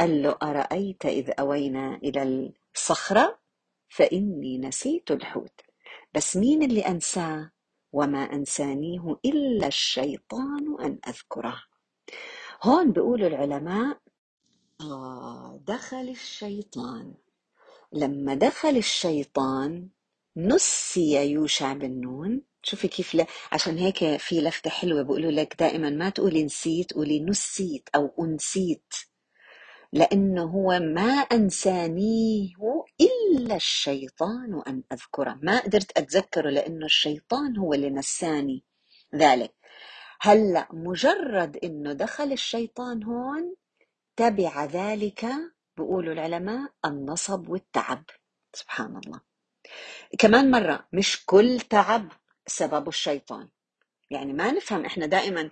قال 0.00 0.22
له 0.22 0.36
أرأيت 0.42 1.06
إذ 1.06 1.30
أوينا 1.38 1.96
إلى 1.96 2.52
الصخرة؟ 2.76 3.38
فإني 3.88 4.58
نسيت 4.58 5.10
الحوت. 5.10 5.60
بس 6.14 6.36
مين 6.36 6.62
اللي 6.62 6.80
أنساه؟ 6.80 7.50
وما 7.92 8.18
أنسانيه 8.32 9.16
إلا 9.24 9.66
الشيطان 9.66 10.76
أن 10.80 10.98
أذكره. 11.08 11.62
هون 12.62 12.92
بيقولوا 12.92 13.28
العلماء 13.28 13.98
آه 14.80 15.60
دخل 15.66 16.08
الشيطان. 16.08 17.14
لما 17.92 18.34
دخل 18.34 18.76
الشيطان 18.76 19.88
نسي 20.36 21.30
يوشع 21.30 21.72
بن 21.72 22.00
نون 22.00 22.42
شوفي 22.62 22.88
كيف 22.88 23.14
ل... 23.14 23.24
عشان 23.52 23.78
هيك 23.78 24.16
في 24.16 24.40
لفتة 24.40 24.70
حلوة 24.70 25.02
بيقولوا 25.02 25.30
لك 25.30 25.56
دائما 25.58 25.90
ما 25.90 26.10
تقولي 26.10 26.44
نسيت 26.44 26.92
قولي 26.92 27.20
نسيت 27.20 27.88
أو 27.94 28.14
أنسيت. 28.20 28.94
لأنه 29.92 30.42
هو 30.44 30.78
ما 30.80 31.12
أنسانيه 31.12 32.54
إلا 33.00 33.56
الشيطان 33.56 34.62
أن 34.66 34.82
أذكره. 34.92 35.38
ما 35.42 35.60
قدرت 35.60 35.98
أتذكره 35.98 36.50
لأنه 36.50 36.86
الشيطان 36.86 37.56
هو 37.56 37.74
اللي 37.74 37.90
نساني 37.90 38.64
ذلك. 39.14 39.54
هلأ 40.20 40.68
مجرد 40.72 41.56
أنه 41.64 41.92
دخل 41.92 42.32
الشيطان 42.32 43.02
هون 43.04 43.54
تبع 44.16 44.64
ذلك 44.64 45.26
بيقولوا 45.80 46.12
العلماء 46.12 46.72
النصب 46.84 47.48
والتعب. 47.48 48.04
سبحان 48.54 48.96
الله. 48.96 49.20
كمان 50.18 50.50
مرة 50.50 50.88
مش 50.92 51.24
كل 51.26 51.60
تعب 51.60 52.12
سببه 52.46 52.88
الشيطان. 52.88 53.48
يعني 54.10 54.32
ما 54.32 54.50
نفهم 54.52 54.84
إحنا 54.84 55.06
دائما 55.06 55.50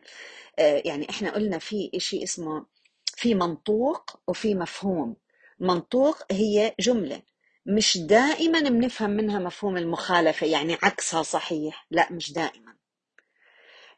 آه، 0.59 0.83
يعني 0.85 1.11
إحنا 1.11 1.31
قلنا 1.31 1.59
في 1.59 1.91
إشي 1.95 2.23
اسمه 2.23 2.67
في 3.07 3.35
منطوق 3.35 4.21
وفي 4.27 4.55
مفهوم. 4.55 5.17
منطوق 5.61 6.17
هي 6.33 6.75
جملة. 6.81 7.23
مش 7.67 7.99
دائما 7.99 8.61
بنفهم 8.61 9.11
منها 9.11 9.39
مفهوم 9.39 9.77
المخالفة 9.77 10.47
يعني 10.47 10.75
عكسها 10.83 11.23
صحيح. 11.23 11.87
لا 11.91 12.13
مش 12.13 12.33
دائما. 12.33 12.77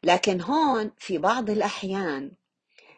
لكن 0.03 0.41
هون 0.41 0.91
في 0.97 1.17
بعض 1.17 1.49
الأحيان 1.49 2.31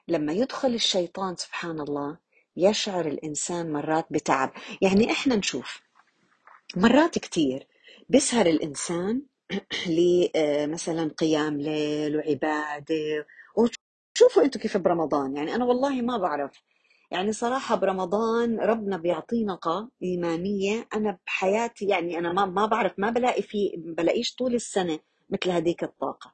لما 0.07 0.34
يدخل 0.34 0.73
الشيطان 0.73 1.36
سبحان 1.36 1.79
الله 1.79 2.17
يشعر 2.57 3.05
الإنسان 3.07 3.71
مرات 3.73 4.05
بتعب. 4.11 4.53
يعني 4.81 5.11
إحنا 5.11 5.35
نشوف 5.35 5.81
مرات 6.75 7.19
كتير 7.19 7.67
بيسهر 8.09 8.45
الإنسان 8.45 9.21
لمثلا 9.87 11.13
قيام 11.17 11.61
ليل 11.61 12.17
وعبادة. 12.17 13.27
وشوفوا 13.57 14.43
أنتم 14.43 14.59
كيف 14.59 14.77
برمضان. 14.77 15.35
يعني 15.35 15.55
أنا 15.55 15.65
والله 15.65 16.01
ما 16.01 16.17
بعرف. 16.17 16.51
يعني 17.11 17.31
صراحة 17.33 17.75
برمضان 17.75 18.59
ربنا 18.59 18.97
بيعطينا 18.97 19.55
طاقة 19.55 19.89
إيمانية. 20.03 20.87
أنا 20.95 21.19
بحياتي 21.27 21.85
يعني 21.85 22.17
أنا 22.17 22.33
ما 22.33 22.45
ما 22.45 22.65
بعرف 22.65 22.93
ما 22.97 23.09
بلاقي 23.09 23.41
في 23.41 23.73
بلاقيش 23.77 24.35
طول 24.35 24.55
السنة 24.55 24.99
مثل 25.29 25.51
هذيك 25.51 25.83
الطاقة. 25.83 26.33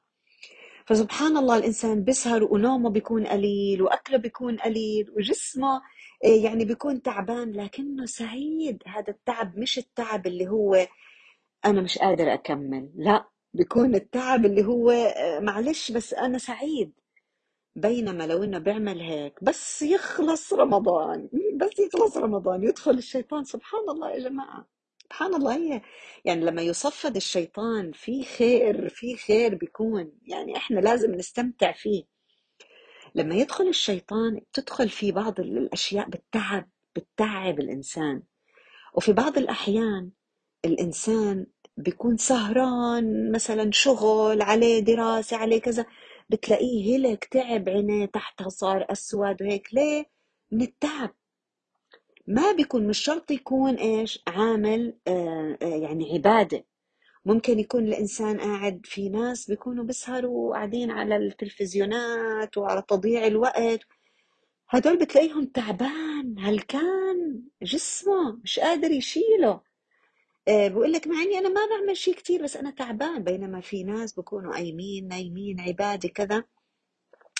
فسبحان 0.86 1.36
الله 1.36 1.56
الإنسان 1.56 2.04
بيسهر 2.04 2.44
ونومه 2.44 2.90
بيكون 2.90 3.26
قليل 3.26 3.82
وأكله 3.82 4.18
بيكون 4.18 4.56
قليل 4.58 5.10
وجسمه 5.16 5.82
يعني 6.24 6.64
بيكون 6.64 7.02
تعبان 7.02 7.52
لكنه 7.52 8.06
سعيد. 8.06 8.82
هذا 8.86 9.10
التعب 9.10 9.58
مش 9.58 9.78
التعب 9.78 10.26
اللي 10.26 10.48
هو 10.48 10.86
أنا 11.64 11.80
مش 11.80 11.98
قادر 11.98 12.34
أكمل 12.34 12.90
لا 12.96 13.28
بيكون 13.54 13.94
التعب 13.94 14.46
اللي 14.46 14.64
هو 14.64 14.90
آه، 14.90 15.40
معلش 15.40 15.92
بس 15.92 16.14
أنا 16.14 16.38
سعيد. 16.38 16.92
بينما 17.76 18.26
لو 18.26 18.44
إنه 18.44 18.58
بيعمل 18.58 19.00
هيك 19.00 19.44
بس 19.44 19.82
يخلص 19.82 20.52
رمضان 20.52 21.28
بس 21.56 21.78
يخلص 21.78 22.16
رمضان 22.16 22.64
يدخل 22.64 22.90
الشيطان. 22.90 23.44
سبحان 23.44 23.90
الله 23.90 24.10
يا 24.10 24.18
جماعة 24.18 24.66
سبحان 25.04 25.34
الله 25.34 25.56
هي. 25.56 25.82
يعني 26.24 26.44
لما 26.44 26.62
يصفد 26.62 27.16
الشيطان 27.16 27.92
في 27.92 28.24
خير 28.24 28.88
في 28.88 29.16
خير 29.16 29.54
بيكون. 29.54 30.12
يعني 30.26 30.56
إحنا 30.56 30.80
لازم 30.80 31.14
نستمتع 31.14 31.72
فيه. 31.72 32.04
لما 33.14 33.34
يدخل 33.34 33.68
الشيطان 33.68 34.40
تدخل 34.52 34.88
في 34.88 35.12
بعض 35.12 35.40
الأشياء 35.40 36.08
بالتعب 36.08 36.70
بتتعب 36.96 37.60
الإنسان. 37.60 38.22
وفي 38.94 39.12
بعض 39.12 39.38
الأحيان 39.38 40.10
الإنسان 40.64 41.46
بيكون 41.76 42.16
سهران 42.16 43.32
مثلا 43.32 43.70
شغل 43.72 44.42
عليه 44.42 44.80
دراسة 44.80 45.36
عليه 45.36 45.60
كذا 45.60 45.86
بتلاقيه 46.30 46.96
هلك 46.96 47.24
تعب 47.24 47.68
عينيه 47.68 48.06
تحتها 48.06 48.48
صار 48.48 48.86
أسود 48.90 49.42
وهيك. 49.42 49.74
ليه؟ 49.74 50.04
من 50.52 50.62
التعب. 50.62 51.14
ما 52.26 52.52
بيكون 52.52 52.86
مش 52.86 52.98
شرط 52.98 53.30
يكون 53.30 53.74
إيش؟ 53.74 54.22
عامل 54.28 54.98
آه 55.08 55.58
آه 55.62 55.66
يعني 55.66 56.12
عبادة. 56.14 56.64
ممكن 57.24 57.58
يكون 57.58 57.84
الإنسان 57.84 58.40
قاعد 58.40 58.80
في 58.84 59.08
ناس 59.08 59.50
بيكونوا 59.50 59.84
بيسهروا 59.84 60.50
وقاعدين 60.50 60.90
على 60.90 61.16
التلفزيونات 61.16 62.58
وعلى 62.58 62.82
تضييع 62.88 63.26
الوقت. 63.26 63.80
هدول 64.70 64.98
بتلاقيهم 64.98 65.44
تعبان 65.44 66.34
هلكان 66.38 67.42
جسمه 67.62 68.32
مش 68.44 68.58
قادر 68.58 68.90
يشيله؟ 68.90 69.60
آه، 70.48 70.68
بقول 70.68 70.92
لك 70.92 71.06
مع 71.06 71.22
إني 71.22 71.38
أنا 71.38 71.48
ما 71.48 71.60
بعمل 71.70 71.96
شيء 71.96 72.14
كثير 72.14 72.42
بس 72.42 72.56
أنا 72.56 72.70
تعبان 72.70 73.24
بينما 73.24 73.60
في 73.60 73.84
ناس 73.84 74.14
بكونوا 74.14 74.52
قايمين 74.52 75.08
نايمين 75.08 75.60
عبادة 75.60 76.08
كذا. 76.08 76.44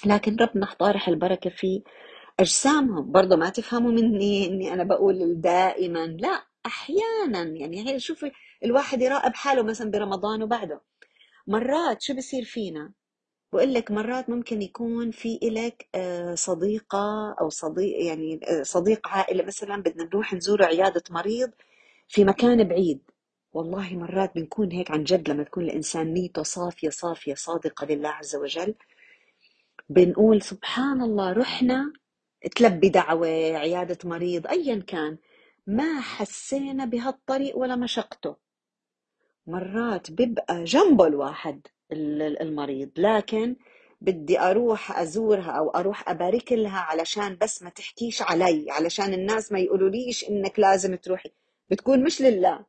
لكن 0.07 0.37
ربنا 0.37 0.75
طارح 0.79 1.09
البركة 1.09 1.51
في 1.51 1.83
أجسامهم. 2.41 3.13
برضه 3.13 3.37
ما 3.37 3.51
تفهموا 3.51 3.93
مني 3.93 4.47
إني 4.47 4.73
أنا 4.73 4.85
بقول 4.85 5.41
دائما. 5.41 6.07
لا 6.07 6.45
أحيانا. 6.67 7.43
يعني 7.43 7.89
هي 7.89 8.01
شوفي 8.01 8.33
الواحد 8.65 9.03
يراقب 9.03 9.35
حاله 9.35 9.63
مثلا 9.63 9.91
برمضان 9.91 10.43
وبعده. 10.43 10.81
مرات 11.47 12.03
شو 12.03 12.15
بصير 12.15 12.45
فينا؟ 12.45 12.93
بقول 13.53 13.75
لك 13.75 13.91
مرات 13.91 14.31
ممكن 14.31 14.63
يكون 14.63 15.11
في 15.11 15.39
إلك 15.43 15.89
آه، 15.95 16.35
صديقة 16.35 17.33
أو 17.41 17.49
صديق 17.49 18.05
يعني 18.07 18.41
آه، 18.49 18.63
صديق 18.63 19.09
عائلة 19.09 19.45
مثلا 19.45 19.77
بدنا 19.83 20.05
نروح 20.05 20.35
نزور 20.35 20.65
عيادة 20.65 21.03
مريض 21.11 21.51
في 22.09 22.25
مكان 22.25 22.65
بعيد. 22.69 23.01
والله 23.53 23.95
مرات 23.97 24.35
بنكون 24.35 24.73
هيك 24.73 24.91
عن 24.91 25.05
جد 25.05 25.31
لما 25.31 25.43
تكون 25.45 25.65
الإنسان 25.65 26.15
نيته 26.15 26.43
صافية 26.43 26.89
صافية 26.91 27.35
صادقة 27.35 27.87
لله 27.87 28.09
عز 28.09 28.37
وجل. 28.37 28.75
بنقول 29.89 30.43
سبحان 30.43 31.03
الله 31.03 31.33
رحنا 31.33 31.93
تلبي 32.57 32.89
دعوة 32.89 33.29
عيادة 33.57 33.99
مريض 34.05 34.47
أيا 34.47 34.85
كان. 34.87 35.19
ما 35.67 36.01
حسينا 36.01 36.85
بهالطريق 36.85 37.59
ولا 37.59 37.77
مشقته. 37.77 38.37
مرات 39.47 40.11
بيبقى 40.11 40.65
جنبه 40.65 41.07
الواحد 41.07 41.67
المريض 41.93 42.91
لكن 42.97 43.57
بدي 44.01 44.41
أروح 44.41 44.99
أزورها 44.99 45.51
أو 45.51 45.71
أروح 45.71 46.09
أبارك 46.09 46.53
لها 46.53 46.79
علشان 46.79 47.37
بس 47.41 47.63
ما 47.63 47.71
تحكيش 47.71 48.23
علي 48.23 48.71
علشان 48.71 49.15
الناس 49.15 49.53
ما 49.53 49.59
يقولوليش 49.59 50.29
إنك 50.29 50.59
لازم 50.59 50.95
تروحي. 50.95 51.31
بتكون 51.71 52.05
مش 52.05 52.23
لله 52.23 52.65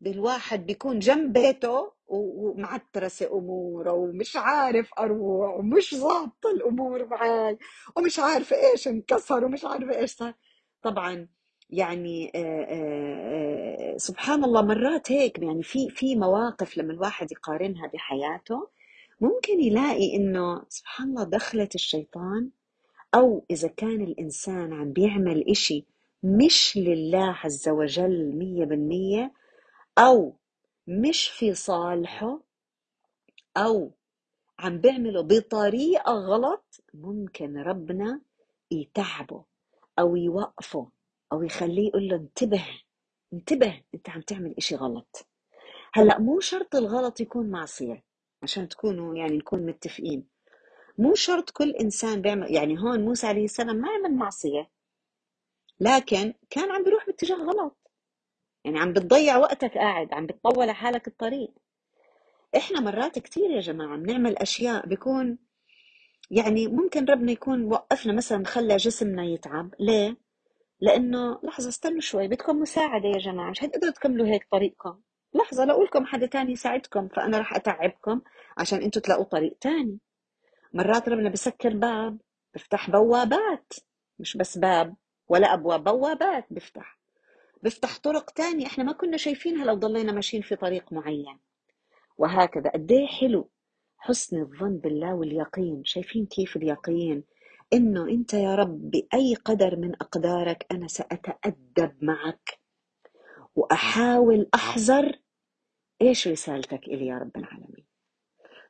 بالواحد 0.00 0.66
بيكون 0.66 0.98
جنب 0.98 1.32
بيته 1.32 1.92
ومعترسة 2.06 3.26
أموره 3.38 3.92
ومش 3.92 4.36
عارف 4.36 4.90
أروح 4.98 5.54
ومش 5.58 5.94
ظابطة 5.94 6.50
الأمور 6.56 7.06
معي 7.06 7.58
ومش 7.96 8.18
عارفة 8.18 8.56
إيش 8.56 8.88
انكسر 8.88 9.44
ومش 9.44 9.64
عارفة 9.64 9.96
إيش 9.98 10.10
صار. 10.10 10.34
طبعا 10.82 11.28
يعني 11.70 12.32
آه، 12.34 12.38
آه، 12.64 13.94
آه، 13.94 13.96
سبحان 13.96 14.44
الله 14.44 14.62
مرات 14.62 15.12
هيك 15.12 15.38
يعني 15.38 15.62
في 15.62 15.88
في 15.90 16.16
مواقف 16.16 16.78
لما 16.78 16.92
الواحد 16.92 17.32
يقارنها 17.32 17.86
بحياته 17.86 18.68
ممكن 19.20 19.60
يلاقي 19.60 20.16
إنه 20.16 20.62
سبحان 20.68 21.08
الله 21.08 21.24
دخلت 21.24 21.74
الشيطان 21.74 22.50
أو 23.14 23.44
إذا 23.50 23.68
كان 23.68 24.00
الإنسان 24.00 24.72
عم 24.72 24.92
بيعمل 24.92 25.50
إشي 25.50 25.84
مش 26.22 26.76
لله 26.76 27.36
عز 27.44 27.68
وجل 27.68 28.32
مية 28.36 28.64
بالمية 28.64 29.32
أو 29.98 30.36
مش 30.86 31.28
في 31.28 31.54
صالحه 31.54 32.40
أو 33.56 33.90
عم 34.58 34.78
بيعمله 34.78 35.22
بطريقة 35.22 36.12
غلط 36.12 36.80
ممكن 36.94 37.56
ربنا 37.58 38.20
يتعبه 38.70 39.44
أو 39.98 40.16
يوقفه. 40.16 40.95
أو 41.32 41.42
يخليه 41.42 41.88
يقول 41.88 42.08
له 42.08 42.16
انتبه 42.16 42.64
انتبه 43.32 43.82
أنت 43.94 44.10
عم 44.10 44.20
تعمل 44.20 44.54
إشي 44.58 44.76
غلط. 44.76 45.26
هلأ 45.94 46.18
مو 46.18 46.40
شرط 46.40 46.74
الغلط 46.76 47.20
يكون 47.20 47.50
معصية 47.50 48.04
عشان 48.42 48.68
تكونوا 48.68 49.16
يعني 49.16 49.36
نكون 49.36 49.66
متفقين. 49.66 50.28
مو 50.98 51.14
شرط 51.14 51.50
كل 51.50 51.70
إنسان 51.70 52.22
بيعمل 52.22 52.54
يعني 52.54 52.78
هون 52.80 53.00
موسى 53.04 53.26
عليه 53.26 53.44
السلام 53.44 53.76
ما 53.76 53.88
عمل 53.88 54.14
معصية 54.16 54.70
لكن 55.80 56.34
كان 56.50 56.70
عم 56.70 56.84
بيروح 56.84 57.06
باتجاه 57.06 57.36
غلط. 57.36 57.76
يعني 58.64 58.78
عم 58.78 58.92
بتضيع 58.92 59.36
وقتك 59.36 59.74
قاعد 59.74 60.12
عم 60.14 60.26
بتطول 60.26 60.70
حالك 60.70 61.08
الطريق. 61.08 61.50
إحنا 62.56 62.80
مرات 62.80 63.18
كثير 63.18 63.50
يا 63.50 63.60
جماعة 63.60 63.96
بنعمل 63.96 64.36
أشياء 64.38 64.86
بيكون 64.86 65.38
يعني 66.30 66.68
ممكن 66.68 67.04
ربنا 67.04 67.32
يكون 67.32 67.64
وقفنا 67.64 68.12
مثلا 68.12 68.44
خلى 68.44 68.76
جسمنا 68.76 69.24
يتعب. 69.24 69.74
ليه؟ 69.80 70.16
لأنه 70.80 71.40
لحظة 71.42 71.68
استنوا 71.68 72.00
شوي 72.00 72.28
بدكم 72.28 72.56
مساعدة 72.60 73.08
يا 73.08 73.18
جماعة 73.18 73.50
مش 73.50 73.64
هتقدروا 73.64 73.92
تكملوا 73.92 74.26
هيك 74.26 74.46
طريقكم. 74.52 75.00
لحظة 75.34 75.64
لو 75.64 75.82
لكم 75.82 76.06
حدا 76.06 76.26
تاني 76.26 76.52
يساعدكم 76.52 77.08
فأنا 77.08 77.38
رح 77.38 77.54
أتعبكم 77.54 78.20
عشان 78.58 78.82
أنتم 78.82 79.00
تلاقوا 79.00 79.24
طريق 79.24 79.56
تاني. 79.60 79.98
مرات 80.72 81.08
ربنا 81.08 81.30
بسكر 81.30 81.76
باب 81.76 82.18
بفتح 82.54 82.90
بوابات 82.90 83.72
مش 84.18 84.36
بس 84.36 84.58
باب 84.58 84.94
ولا 85.28 85.54
أبواب 85.54 85.84
بوابات 85.84 86.46
بفتح. 86.50 86.98
بفتح 87.62 87.98
طرق 87.98 88.30
تانية 88.30 88.66
إحنا 88.66 88.84
ما 88.84 88.92
كنا 88.92 89.16
شايفينها 89.16 89.64
لو 89.64 89.74
ضلينا 89.74 90.12
ماشيين 90.12 90.42
في 90.42 90.56
طريق 90.56 90.92
معين. 90.92 91.38
وهكذا 92.18 92.70
قد 92.70 92.92
إيه 92.92 93.06
حلو 93.06 93.50
حسن 93.98 94.40
الظن 94.40 94.76
بالله 94.78 95.14
واليقين. 95.14 95.84
شايفين 95.84 96.26
كيف 96.26 96.56
اليقين؟ 96.56 97.24
إنه 97.72 98.08
أنت 98.08 98.34
يا 98.34 98.54
رب 98.54 98.90
باي 98.90 99.34
قدر 99.34 99.76
من 99.76 99.94
أقدارك 99.94 100.66
أنا 100.70 100.88
سأتأدب 100.88 101.92
معك 102.02 102.58
وأحاول 103.56 104.48
أحذر. 104.54 105.18
إيش 106.02 106.28
رسالتك 106.28 106.84
إلي 106.84 107.06
يا 107.06 107.18
رب 107.18 107.36
العالمين؟ 107.36 107.86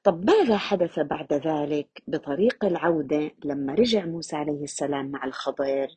طب 0.05 0.30
ماذا 0.30 0.57
حدث 0.57 0.99
بعد 0.99 1.32
ذلك 1.32 2.03
بطريق 2.07 2.64
العودة 2.64 3.30
لما 3.44 3.74
رجع 3.74 4.05
موسى 4.05 4.36
عليه 4.36 4.62
السلام 4.62 5.11
مع 5.11 5.24
الخضر 5.24 5.88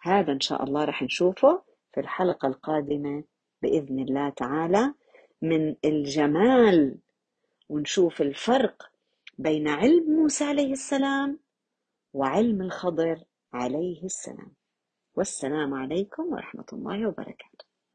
هذا 0.00 0.32
إن 0.32 0.40
شاء 0.40 0.64
الله 0.64 0.84
رح 0.84 1.02
نشوفه 1.02 1.62
في 1.94 2.00
الحلقة 2.00 2.48
القادمة 2.48 3.24
بإذن 3.62 3.98
الله 3.98 4.28
تعالى 4.28 4.94
من 5.42 5.76
الجمال 5.84 6.98
ونشوف 7.68 8.22
الفرق 8.22 8.90
بين 9.38 9.68
علم 9.68 10.10
موسى 10.10 10.44
عليه 10.44 10.72
السلام 10.72 11.38
وعلم 12.12 12.62
الخضر 12.62 13.24
عليه 13.52 14.04
السلام. 14.04 14.54
والسلام 15.14 15.74
عليكم 15.74 16.22
ورحمة 16.32 16.66
الله 16.72 17.08
وبركاته. 17.08 17.71